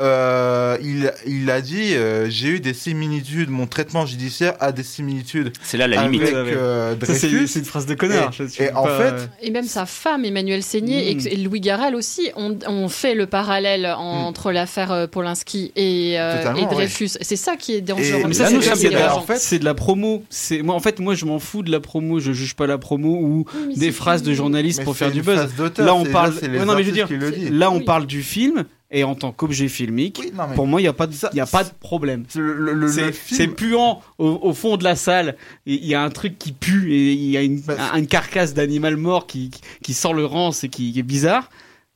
Euh, 0.00 0.78
il, 0.82 1.12
il 1.26 1.50
a 1.50 1.60
dit 1.60 1.94
euh, 1.94 2.26
j'ai 2.30 2.48
eu 2.48 2.60
des 2.60 2.72
similitudes, 2.74 3.50
mon 3.50 3.66
traitement 3.66 4.06
judiciaire 4.06 4.54
a 4.60 4.72
des 4.72 4.82
similitudes 4.82 5.52
C'est 5.62 5.76
là 5.76 5.86
la 5.86 6.04
limite. 6.04 6.22
euh, 6.22 6.94
Ça, 7.02 7.14
c'est 7.14 7.28
Dreyfus. 7.28 7.48
c'est 7.48 7.58
une 7.58 7.64
phrase 7.66 7.86
de 7.86 7.94
connard. 7.94 8.30
Et- 8.40 8.46
je- 8.48 8.74
en 8.74 8.84
pas- 8.84 8.98
fait, 8.98 9.30
Et 9.42 9.50
même 9.50 9.66
sa 9.66 9.84
femme, 9.86 10.24
Emmanuel 10.24 10.62
Seigné, 10.62 11.14
Mm. 11.14 11.18
et- 11.26 11.32
et 11.32 11.36
Louis 11.36 11.60
Garrel 11.60 11.94
aussi, 11.94 12.30
ont, 12.36 12.88
fait 12.88 13.14
le 13.14 13.26
parallèle 13.26 13.86
entre 13.98 14.52
l'affaire 14.52 14.90
euh, 14.90 15.06
Polanski 15.06 15.72
et, 15.76 16.14
euh, 16.18 16.54
et 16.54 16.60
ouais. 16.62 16.66
Dreyfus. 16.70 17.10
C'est 17.20 17.36
ça 17.36 17.56
qui 17.56 17.72
est 17.74 17.78
Et- 17.78 17.80
dangereux. 17.82 18.22
mais 18.26 18.34
ça, 18.34 18.46
c'est 18.46 18.56
en 18.56 19.20
fait- 19.22 19.36
c'est 19.38 19.58
de 19.58 19.64
la 19.64 19.74
promo. 19.74 20.24
C'est 20.30 20.62
moi, 20.62 20.74
en 20.74 20.80
fait, 20.80 20.98
moi, 20.98 21.14
je 21.14 21.24
m'en 21.26 21.38
fous 21.38 21.62
de 21.62 21.70
la 21.70 21.80
promo. 21.80 22.20
Je 22.20 22.32
juge 22.32 22.54
pas 22.54 22.66
la 22.66 22.78
promo 22.78 23.18
ou 23.20 23.44
Oui, 23.68 23.76
des 23.76 23.92
phrases 23.92 24.22
de 24.22 24.32
journalistes 24.32 24.82
pour 24.82 24.96
faire 24.96 25.10
du 25.12 25.22
buzz. 25.22 25.48
Là, 25.78 25.94
on 25.94 26.04
parle. 26.06 26.32
non, 26.64 26.74
mais 26.74 26.82
je 26.84 26.88
veux 26.90 26.94
dire, 26.94 27.08
là, 27.52 27.70
on 27.70 27.80
parle 27.80 28.06
du 28.06 28.22
film 28.22 28.64
et 28.90 29.04
en 29.04 29.14
tant 29.14 29.30
qu'objet 29.32 29.68
filmique. 29.68 30.18
Oui, 30.22 30.32
non, 30.34 30.44
mais 30.48 30.54
Pour 30.54 30.66
moi, 30.66 30.80
il 30.80 30.84
y 30.84 30.88
a 30.88 30.92
pas 30.92 31.06
de, 31.06 31.12
Ça- 31.12 31.30
il 31.32 31.36
y 31.36 31.40
a 31.40 31.46
pas 31.46 31.62
de 31.64 31.70
problème. 31.78 32.24
C'est 32.28 33.12
film, 33.12 33.54
puant 33.54 34.02
au, 34.18 34.38
au 34.42 34.52
fond 34.52 34.76
de 34.76 34.84
la 34.84 34.96
salle. 34.96 35.36
Il 35.66 35.84
y 35.86 35.94
a 35.94 36.02
un 36.02 36.10
truc 36.10 36.38
qui 36.38 36.52
pue 36.52 36.92
et 36.92 37.12
il 37.12 37.30
y 37.30 37.36
a 37.36 37.42
une, 37.42 37.60
Bah, 37.60 37.76
une 37.96 38.06
carcasse 38.06 38.52
d'animal 38.54 38.96
mort 38.96 39.26
qui, 39.26 39.50
qui, 39.82 39.94
sort 39.94 40.14
le 40.14 40.24
rance 40.24 40.64
et 40.64 40.68
qui, 40.68 40.92
qui 40.92 40.98
est 40.98 41.04
bizarre. 41.04 41.50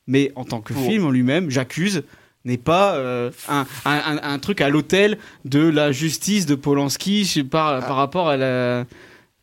Mais 0.07 0.31
en 0.35 0.45
tant 0.45 0.61
que 0.61 0.73
film 0.73 1.05
en 1.05 1.11
lui-même, 1.11 1.49
j'accuse 1.49 2.03
n'est 2.45 2.57
pas 2.57 2.93
euh, 2.95 3.31
un, 3.49 3.65
un, 3.85 4.37
truc 4.39 4.61
à 4.61 4.69
l'hôtel 4.69 5.17
de 5.45 5.67
la 5.67 5.91
justice 5.91 6.45
de 6.45 6.53
Polanski 6.53 7.25
sais 7.25 7.43
pas, 7.43 7.79
Ah. 7.81 7.81
par 7.87 7.95
rapport 7.97 8.29
à 8.29 8.37
la, 8.37 8.85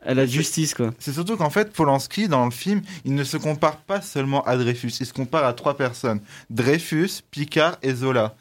à 0.04 0.14
la 0.14 0.26
justice 0.26 0.74
quoi. 0.74 0.90
C'est 0.98 1.12
surtout 1.12 1.36
qu'en 1.36 1.50
fait, 1.50 1.72
Polanski, 1.72 2.28
dans 2.28 2.44
le 2.44 2.50
film, 2.50 2.82
il 3.04 3.14
ne 3.14 3.24
se 3.24 3.36
compare 3.36 3.76
pas 3.76 4.00
seulement 4.00 4.42
à 4.44 4.56
Dreyfus, 4.56 4.92
il 5.00 5.06
se 5.06 5.12
compare 5.12 5.44
à 5.44 5.52
trois 5.52 5.76
personnes. 5.76 6.20
Dreyfus, 6.50 7.22
Picard 7.30 7.76
et 7.82 7.94
Zola. 7.94 8.34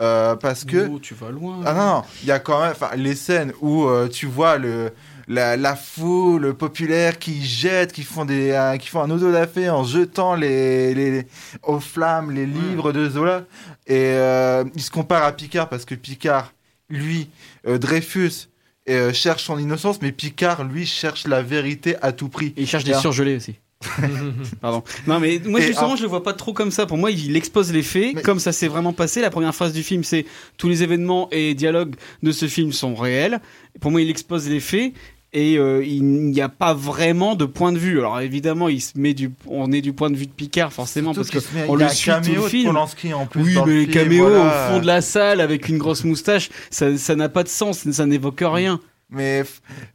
Euh, 0.00 0.34
parce 0.34 0.64
que... 0.64 0.88
Oh, 0.90 0.98
tu 0.98 1.14
vas 1.14 1.30
loin. 1.30 1.60
Ah 1.64 1.72
non, 1.72 1.86
non, 1.86 2.02
il 2.22 2.28
y 2.28 2.32
a 2.32 2.40
quand 2.40 2.60
même 2.60 2.72
enfin, 2.72 2.90
les 2.96 3.14
scènes 3.14 3.52
où 3.60 3.84
euh, 3.84 4.08
tu 4.08 4.26
vois 4.26 4.58
le, 4.58 4.90
la, 5.28 5.56
la 5.56 5.76
foule 5.76 6.54
populaire 6.54 7.20
qui 7.20 7.44
jette, 7.44 7.92
qui 7.92 8.02
font, 8.02 8.24
des, 8.24 8.56
un, 8.56 8.76
qui 8.76 8.88
font 8.88 9.02
un 9.02 9.10
auto-da-fé 9.10 9.70
en 9.70 9.84
jetant 9.84 10.34
les, 10.34 10.94
les, 10.94 11.26
aux 11.62 11.78
flammes 11.78 12.32
les 12.32 12.44
livres 12.44 12.90
de 12.92 13.08
Zola. 13.08 13.44
Et 13.86 14.14
euh, 14.16 14.64
il 14.74 14.82
se 14.82 14.90
compare 14.90 15.22
à 15.22 15.30
Picard 15.30 15.68
parce 15.68 15.84
que 15.84 15.94
Picard, 15.94 16.52
lui, 16.90 17.30
euh, 17.68 17.78
Dreyfus, 17.78 18.48
euh, 18.90 19.12
cherche 19.12 19.44
son 19.44 19.58
innocence, 19.58 20.00
mais 20.02 20.12
Picard, 20.12 20.64
lui, 20.64 20.86
cherche 20.86 21.26
la 21.26 21.42
vérité 21.42 21.96
à 22.02 22.12
tout 22.12 22.28
prix. 22.28 22.52
Et 22.56 22.62
il 22.62 22.66
cherche 22.66 22.84
des 22.84 22.94
surgelés 22.94 23.36
aussi. 23.36 23.56
Pardon. 24.62 24.82
Non, 25.06 25.20
mais 25.20 25.40
moi, 25.44 25.60
Et 25.60 25.64
justement, 25.66 25.92
en- 25.92 25.96
je 25.96 26.02
le 26.02 26.08
vois 26.08 26.22
pas 26.22 26.32
trop 26.32 26.52
comme 26.52 26.70
ça. 26.70 26.86
Pour 26.86 26.96
moi, 26.96 27.10
il 27.10 27.36
expose 27.36 27.72
les 27.72 27.82
faits, 27.82 28.14
Mais- 28.14 28.22
comme 28.22 28.38
ça 28.38 28.52
s'est 28.52 28.68
vraiment 28.68 28.92
passé. 28.92 29.20
La 29.20 29.30
première 29.30 29.54
phase 29.54 29.72
du 29.72 29.82
film, 29.82 30.04
c'est 30.04 30.24
tous 30.56 30.68
les 30.68 30.82
événements 30.82 31.28
et 31.32 31.54
dialogues 31.54 31.94
de 32.22 32.32
ce 32.32 32.48
film 32.48 32.72
sont 32.72 32.94
réels. 32.94 33.40
Pour 33.80 33.90
moi, 33.90 34.00
il 34.00 34.08
expose 34.10 34.48
les 34.48 34.60
faits. 34.60 34.92
Et 35.36 35.58
euh, 35.58 35.84
il 35.84 36.04
n'y 36.04 36.40
a 36.40 36.48
pas 36.48 36.74
vraiment 36.74 37.34
de 37.34 37.44
point 37.44 37.72
de 37.72 37.78
vue. 37.78 37.98
Alors 37.98 38.20
évidemment, 38.20 38.68
il 38.68 38.80
se 38.80 38.92
met 38.96 39.14
du, 39.14 39.32
on 39.48 39.72
est 39.72 39.80
du 39.80 39.92
point 39.92 40.08
de 40.08 40.16
vue 40.16 40.26
de 40.26 40.32
Picard 40.32 40.72
forcément 40.72 41.12
Surtout 41.12 41.28
parce 41.32 41.44
qu'il 41.44 41.52
se 41.52 41.68
met- 41.68 41.76
le 41.76 41.88
suit 41.88 42.10
tout 42.12 42.20
caméo 42.22 42.42
le 42.44 42.48
film. 42.48 42.66
Polanski 42.68 43.12
en 43.14 43.26
plus 43.26 43.42
Oui, 43.42 43.54
dans 43.54 43.66
mais 43.66 43.72
le 43.72 43.80
les 43.80 43.88
caméos 43.88 44.28
voilà. 44.28 44.68
au 44.68 44.72
fond 44.74 44.80
de 44.80 44.86
la 44.86 45.00
salle 45.00 45.40
avec 45.40 45.68
une 45.68 45.78
grosse 45.78 46.04
moustache, 46.04 46.50
ça, 46.70 46.96
ça 46.96 47.16
n'a 47.16 47.28
pas 47.28 47.42
de 47.42 47.48
sens, 47.48 47.90
ça 47.90 48.06
n'évoque 48.06 48.42
rien. 48.44 48.78
Mais 49.10 49.42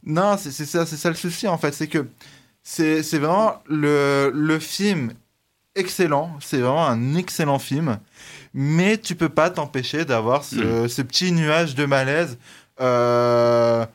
non, 0.04 0.36
c'est 0.38 0.50
ça, 0.52 0.84
c'est 0.84 0.96
ça 0.98 1.08
le 1.08 1.14
souci 1.16 1.48
en 1.48 1.56
fait, 1.56 1.72
c'est 1.72 1.88
que 1.88 2.06
c'est 2.62 3.00
vraiment 3.18 3.54
le, 3.66 4.30
le 4.34 4.58
film 4.58 5.12
excellent, 5.74 6.36
c'est 6.40 6.58
vraiment 6.58 6.86
un 6.86 7.14
excellent 7.14 7.58
film, 7.58 7.98
mais 8.52 8.98
tu 8.98 9.14
peux 9.14 9.28
pas 9.30 9.48
t'empêcher 9.48 10.04
d'avoir 10.04 10.44
ce, 10.44 10.86
ce 10.86 11.00
petit 11.00 11.32
nuage 11.32 11.74
de 11.74 11.86
malaise. 11.86 12.36
euh, 12.80 13.86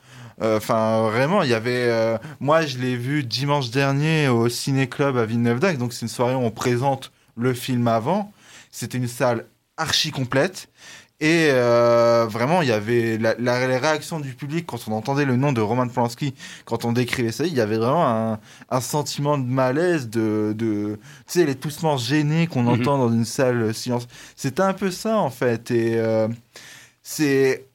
Enfin, 0.42 1.04
vraiment, 1.10 1.44
il 1.44 1.50
y 1.50 1.54
avait. 1.54 1.88
euh, 1.90 2.18
moi, 2.40 2.66
je 2.66 2.78
l'ai 2.78 2.96
vu 2.98 3.24
dimanche 3.24 3.70
dernier 3.72 4.28
au 4.28 4.50
Ciné 4.50 4.88
Club 4.90 5.18
à 5.18 5.26
Villeneuve-d'Agde, 5.26 5.80
donc 5.80 5.94
c'est 5.94 6.02
une 6.02 6.08
soirée 6.10 6.36
où 6.36 6.40
on 6.40 6.52
présente 6.52 7.12
le 7.38 7.54
film 7.54 7.88
avant. 7.88 8.32
c'était 8.72 8.98
une 8.98 9.08
salle 9.08 9.46
archi 9.78 10.12
complète. 10.12 10.68
Et 11.22 11.48
euh, 11.52 12.26
vraiment, 12.30 12.62
il 12.62 12.68
y 12.68 12.74
avait 12.74 13.18
la, 13.18 13.36
la, 13.40 13.66
les 13.68 13.78
réactions 13.78 14.20
du 14.20 14.34
public 14.34 14.66
quand 14.68 14.86
on 14.90 14.92
entendait 14.92 15.24
le 15.24 15.38
nom 15.38 15.54
de 15.54 15.62
Roman 15.62 15.88
Polanski, 15.88 16.34
quand 16.66 16.84
on 16.84 16.92
décrivait 16.92 17.32
ça, 17.32 17.46
il 17.46 17.54
y 17.54 17.62
avait 17.62 17.78
vraiment 17.78 18.06
un, 18.06 18.40
un 18.70 18.82
sentiment 18.82 19.38
de 19.38 19.46
malaise, 19.46 20.10
de, 20.10 20.54
de 20.58 21.00
tu 21.28 21.40
sais, 21.40 21.46
les 21.46 21.56
toussements 21.56 21.96
gênés 21.96 22.48
qu'on 22.48 22.64
Mhm. 22.64 22.82
entend 22.82 22.98
dans 22.98 23.10
une 23.14 23.24
salle 23.24 23.74
silence. 23.74 24.08
C'était 24.36 24.62
un 24.62 24.74
peu 24.74 24.92
ça 24.92 25.18
en 25.18 25.30
fait. 25.30 25.72
Et 25.72 25.94
euh, 25.96 26.28
c'est 27.02 27.66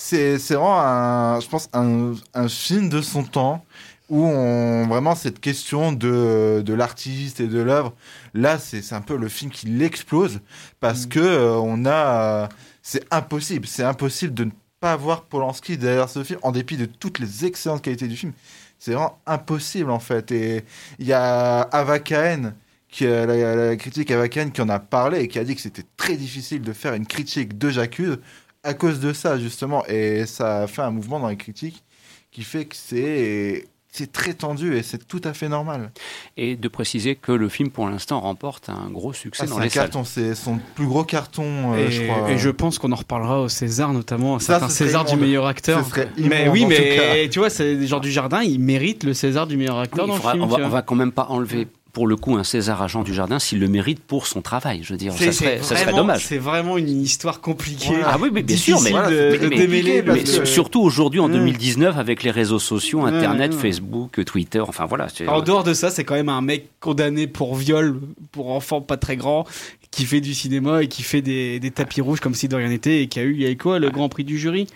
c'est 0.00 0.38
c'est 0.38 0.54
vraiment 0.54 0.80
un, 0.80 1.40
je 1.40 1.48
pense 1.48 1.68
un, 1.72 2.14
un 2.34 2.48
film 2.48 2.88
de 2.88 3.00
son 3.02 3.24
temps 3.24 3.64
où 4.08 4.24
on 4.24 4.86
vraiment 4.86 5.14
cette 5.14 5.40
question 5.40 5.92
de, 5.92 6.62
de 6.64 6.72
l'artiste 6.74 7.40
et 7.40 7.48
de 7.48 7.58
l'œuvre 7.60 7.94
là 8.34 8.58
c'est 8.58 8.92
un 8.92 9.00
peu 9.02 9.16
le 9.16 9.28
film 9.28 9.50
qui 9.50 9.66
l'explose 9.66 10.40
parce 10.80 11.06
que 11.06 11.18
euh, 11.20 11.56
on 11.58 11.84
a 11.84 12.44
euh, 12.44 12.48
c'est 12.82 13.04
impossible 13.12 13.66
c'est 13.66 13.82
impossible 13.84 14.34
de 14.34 14.44
ne 14.44 14.50
pas 14.80 14.96
voir 14.96 15.22
Polanski 15.24 15.76
derrière 15.76 16.08
ce 16.08 16.22
film 16.22 16.38
en 16.42 16.52
dépit 16.52 16.76
de 16.76 16.86
toutes 16.86 17.18
les 17.18 17.44
excellentes 17.44 17.82
qualités 17.82 18.06
du 18.06 18.16
film. 18.16 18.32
C'est 18.78 18.92
vraiment 18.92 19.18
impossible 19.26 19.90
en 19.90 19.98
fait. 19.98 20.30
Et 20.30 20.64
il 21.00 21.06
y 21.06 21.12
a 21.12 21.62
Ava 21.62 21.98
Cahen 21.98 22.54
qui 22.88 23.04
a- 23.06 23.26
la, 23.26 23.56
la 23.56 23.76
critique 23.76 24.10
Ava 24.12 24.28
Cahen 24.28 24.52
qui 24.52 24.60
en 24.62 24.68
a 24.68 24.78
parlé 24.78 25.20
et 25.22 25.28
qui 25.28 25.38
a 25.40 25.44
dit 25.44 25.56
que 25.56 25.60
c'était 25.60 25.82
très 25.96 26.16
difficile 26.16 26.62
de 26.62 26.72
faire 26.72 26.94
une 26.94 27.06
critique 27.08 27.58
de 27.58 27.70
J'accuse 27.70 28.18
à 28.64 28.74
cause 28.74 29.00
de 29.00 29.12
ça 29.12 29.38
justement 29.38 29.84
et 29.86 30.26
ça 30.26 30.62
a 30.62 30.66
fait 30.66 30.82
un 30.82 30.90
mouvement 30.90 31.20
dans 31.20 31.28
les 31.28 31.36
critiques 31.36 31.82
qui 32.30 32.42
fait 32.42 32.64
que 32.66 32.76
c'est 32.76 33.66
c'est 33.90 34.12
très 34.12 34.34
tendu 34.34 34.76
et 34.76 34.82
c'est 34.82 35.08
tout 35.08 35.20
à 35.24 35.32
fait 35.32 35.48
normal. 35.48 35.90
Et 36.36 36.56
de 36.56 36.68
préciser 36.68 37.16
que 37.16 37.32
le 37.32 37.48
film, 37.48 37.70
pour 37.70 37.88
l'instant, 37.88 38.20
remporte 38.20 38.68
un 38.68 38.90
gros 38.90 39.14
succès 39.14 39.44
Ah, 39.46 39.48
dans 39.48 39.58
les 39.58 39.66
un 39.66 39.70
carton, 39.70 40.04
c'est 40.04 40.34
son 40.34 40.60
plus 40.74 40.86
gros 40.86 41.04
carton, 41.04 41.72
euh, 41.72 41.86
et, 41.88 41.90
je 41.90 42.02
crois. 42.06 42.30
et 42.30 42.36
je 42.38 42.50
pense 42.50 42.78
qu'on 42.78 42.92
en 42.92 42.96
reparlera 42.96 43.40
au 43.40 43.48
César, 43.48 43.92
notamment 43.94 44.36
un 44.36 44.40
Ça, 44.40 44.60
serait 44.60 44.70
César 44.70 45.04
du 45.06 45.16
meilleur 45.16 45.46
acteur. 45.46 45.84
Mais 46.18 46.48
oui, 46.50 46.66
mais 46.66 47.28
tu 47.30 47.38
vois, 47.38 47.48
c'est 47.50 47.86
genre 47.86 48.00
du 48.02 48.12
jardin, 48.12 48.42
il 48.42 48.60
mérite 48.60 49.04
le 49.04 49.14
César 49.14 49.46
du 49.46 49.56
meilleur 49.56 49.78
acteur 49.78 50.04
Oui, 50.04 50.10
dans 50.10 50.16
il 50.16 50.18
faudra- 50.18 50.34
le 50.34 50.40
film. 50.42 50.52
on, 50.52 50.56
va, 50.58 50.66
on 50.66 50.68
va 50.68 50.82
quand 50.82 50.94
même 50.94 51.10
pas 51.12 51.26
enlever 51.30 51.66
pour 51.92 52.06
le 52.06 52.16
coup 52.16 52.36
un 52.36 52.44
César 52.44 52.86
Jean 52.88 53.02
du 53.02 53.12
Jardin 53.14 53.38
s'il 53.38 53.58
le 53.60 53.68
mérite 53.68 54.00
pour 54.00 54.26
son 54.26 54.42
travail. 54.42 54.80
Je 54.82 54.92
veux 54.92 54.98
dire, 54.98 55.12
ça 55.12 55.32
serait, 55.32 55.60
ça 55.62 55.74
serait 55.76 55.92
dommage. 55.92 56.24
C'est 56.26 56.38
vraiment 56.38 56.76
une 56.78 56.88
histoire 57.02 57.40
compliquée. 57.40 57.96
Ah 58.04 58.16
oui, 58.20 58.28
mais 58.32 58.42
bien 58.42 58.56
sûr, 58.56 58.80
mais, 58.82 58.90
de, 58.92 58.96
mais- 59.32 59.38
de 59.38 59.48
mais- 59.48 59.56
démêler. 59.56 60.02
mais 60.02 60.22
que- 60.22 60.44
surtout 60.44 60.80
aujourd'hui 60.80 61.20
en 61.20 61.26
Ouais. 61.28 61.32
2019 61.38 61.96
avec 61.98 62.22
les 62.22 62.30
réseaux 62.30 62.58
sociaux, 62.58 63.02
Ouais, 63.02 63.10
Internet, 63.12 63.52
ouais. 63.54 63.58
Facebook, 63.58 64.22
Twitter, 64.24 64.60
enfin 64.60 64.86
voilà. 64.86 65.08
En 65.26 65.40
dehors 65.40 65.64
de 65.64 65.74
ça, 65.74 65.90
c'est 65.90 66.04
quand 66.04 66.14
même 66.14 66.28
un 66.28 66.40
mec 66.42 66.68
condamné 66.80 67.26
pour 67.26 67.56
viol, 67.56 67.98
pour 68.32 68.50
enfant 68.52 68.80
pas 68.80 68.96
très 68.96 69.16
grand, 69.16 69.44
qui 69.90 70.04
fait 70.04 70.20
du 70.20 70.34
cinéma 70.34 70.82
et 70.82 70.88
qui 70.88 71.02
fait 71.02 71.22
des, 71.22 71.58
des 71.58 71.70
tapis 71.70 72.00
rouges 72.02 72.20
comme 72.20 72.34
si 72.34 72.46
de 72.48 72.54
rien 72.54 72.68
n'était 72.68 73.02
et 73.02 73.06
qui 73.08 73.18
a 73.18 73.22
eu, 73.22 73.32
il 73.34 73.42
y 73.42 73.46
a 73.46 73.50
eu 73.50 73.56
quoi, 73.56 73.78
le 73.78 73.90
grand 73.90 74.08
prix 74.08 74.24
du 74.24 74.38
jury? 74.38 74.66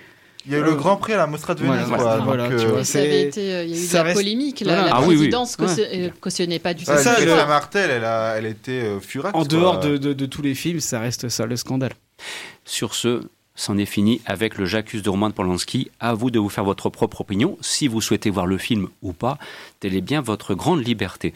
Il 0.47 0.53
y 0.53 0.55
a 0.57 0.59
eu 0.59 0.63
le 0.65 0.75
Grand 0.75 0.97
Prix 0.97 1.13
à 1.13 1.19
la 1.19 1.27
Mostra 1.27 1.55
de 1.55 1.61
Venise, 1.61 1.87
Voilà, 1.87 2.03
quoi. 2.03 2.17
voilà, 2.19 2.49
donc, 2.49 2.59
tu 2.59 2.67
euh, 2.67 2.69
vois, 2.71 2.81
Et 2.81 2.85
ça 2.85 2.99
avait 2.99 3.23
été, 3.23 3.41
euh, 3.55 3.65
il 3.65 3.71
y 3.71 3.75
a 3.75 3.77
eu 3.77 3.81
de 3.81 3.87
ça 3.87 3.99
la 3.99 4.03
reste- 4.05 4.17
polémique. 4.17 4.61
La, 4.61 4.73
Voilà. 4.75 4.89
la 4.89 4.95
Ah 4.97 5.01
oui, 5.03 5.09
oui. 5.11 5.17
présidence 5.17 5.55
caution- 5.57 5.83
Ouais. 5.85 6.07
euh, 6.07 6.11
cautionnait 6.21 6.59
pas 6.59 6.75
du 6.75 6.85
tout. 6.85 6.91
Ouais, 6.91 6.99
ça. 6.99 7.17
Julia 7.21 7.47
Martel, 7.47 7.91
elle, 7.91 8.05
a, 8.05 8.35
elle 8.39 8.47
était 8.47 8.73
euh, 8.73 8.99
furax. 8.99 9.35
En 9.37 9.41
quoi. 9.41 9.49
dehors 9.49 9.79
de, 9.81 9.97
de- 9.99 10.13
de 10.15 10.27
tous 10.27 10.43
les 10.43 10.55
films, 10.57 10.81
ça 10.81 10.99
reste 10.99 11.29
ça 11.29 11.47
le 11.47 11.55
scandale. 11.57 11.93
Sur 12.65 12.95
ce, 12.95 13.23
c'en 13.55 13.77
est 13.79 13.85
fini 13.87 14.21
avec 14.27 14.57
le 14.59 14.65
J'accuse 14.65 15.03
de 15.03 15.11
Roman 15.11 15.31
Polanski. 15.31 15.91
À 16.01 16.15
vous 16.15 16.31
de 16.33 16.39
vous 16.41 16.49
faire 16.49 16.65
votre 16.65 16.89
propre 16.91 17.21
opinion. 17.21 17.57
Si 17.61 17.87
vous 17.87 18.01
souhaitez 18.01 18.31
voir 18.31 18.47
le 18.47 18.59
film 18.59 18.89
ou 19.03 19.13
pas, 19.13 19.39
telle 19.79 19.95
est 19.95 20.01
bien 20.01 20.23
votre 20.23 20.55
grande 20.55 20.85
liberté. 20.85 21.31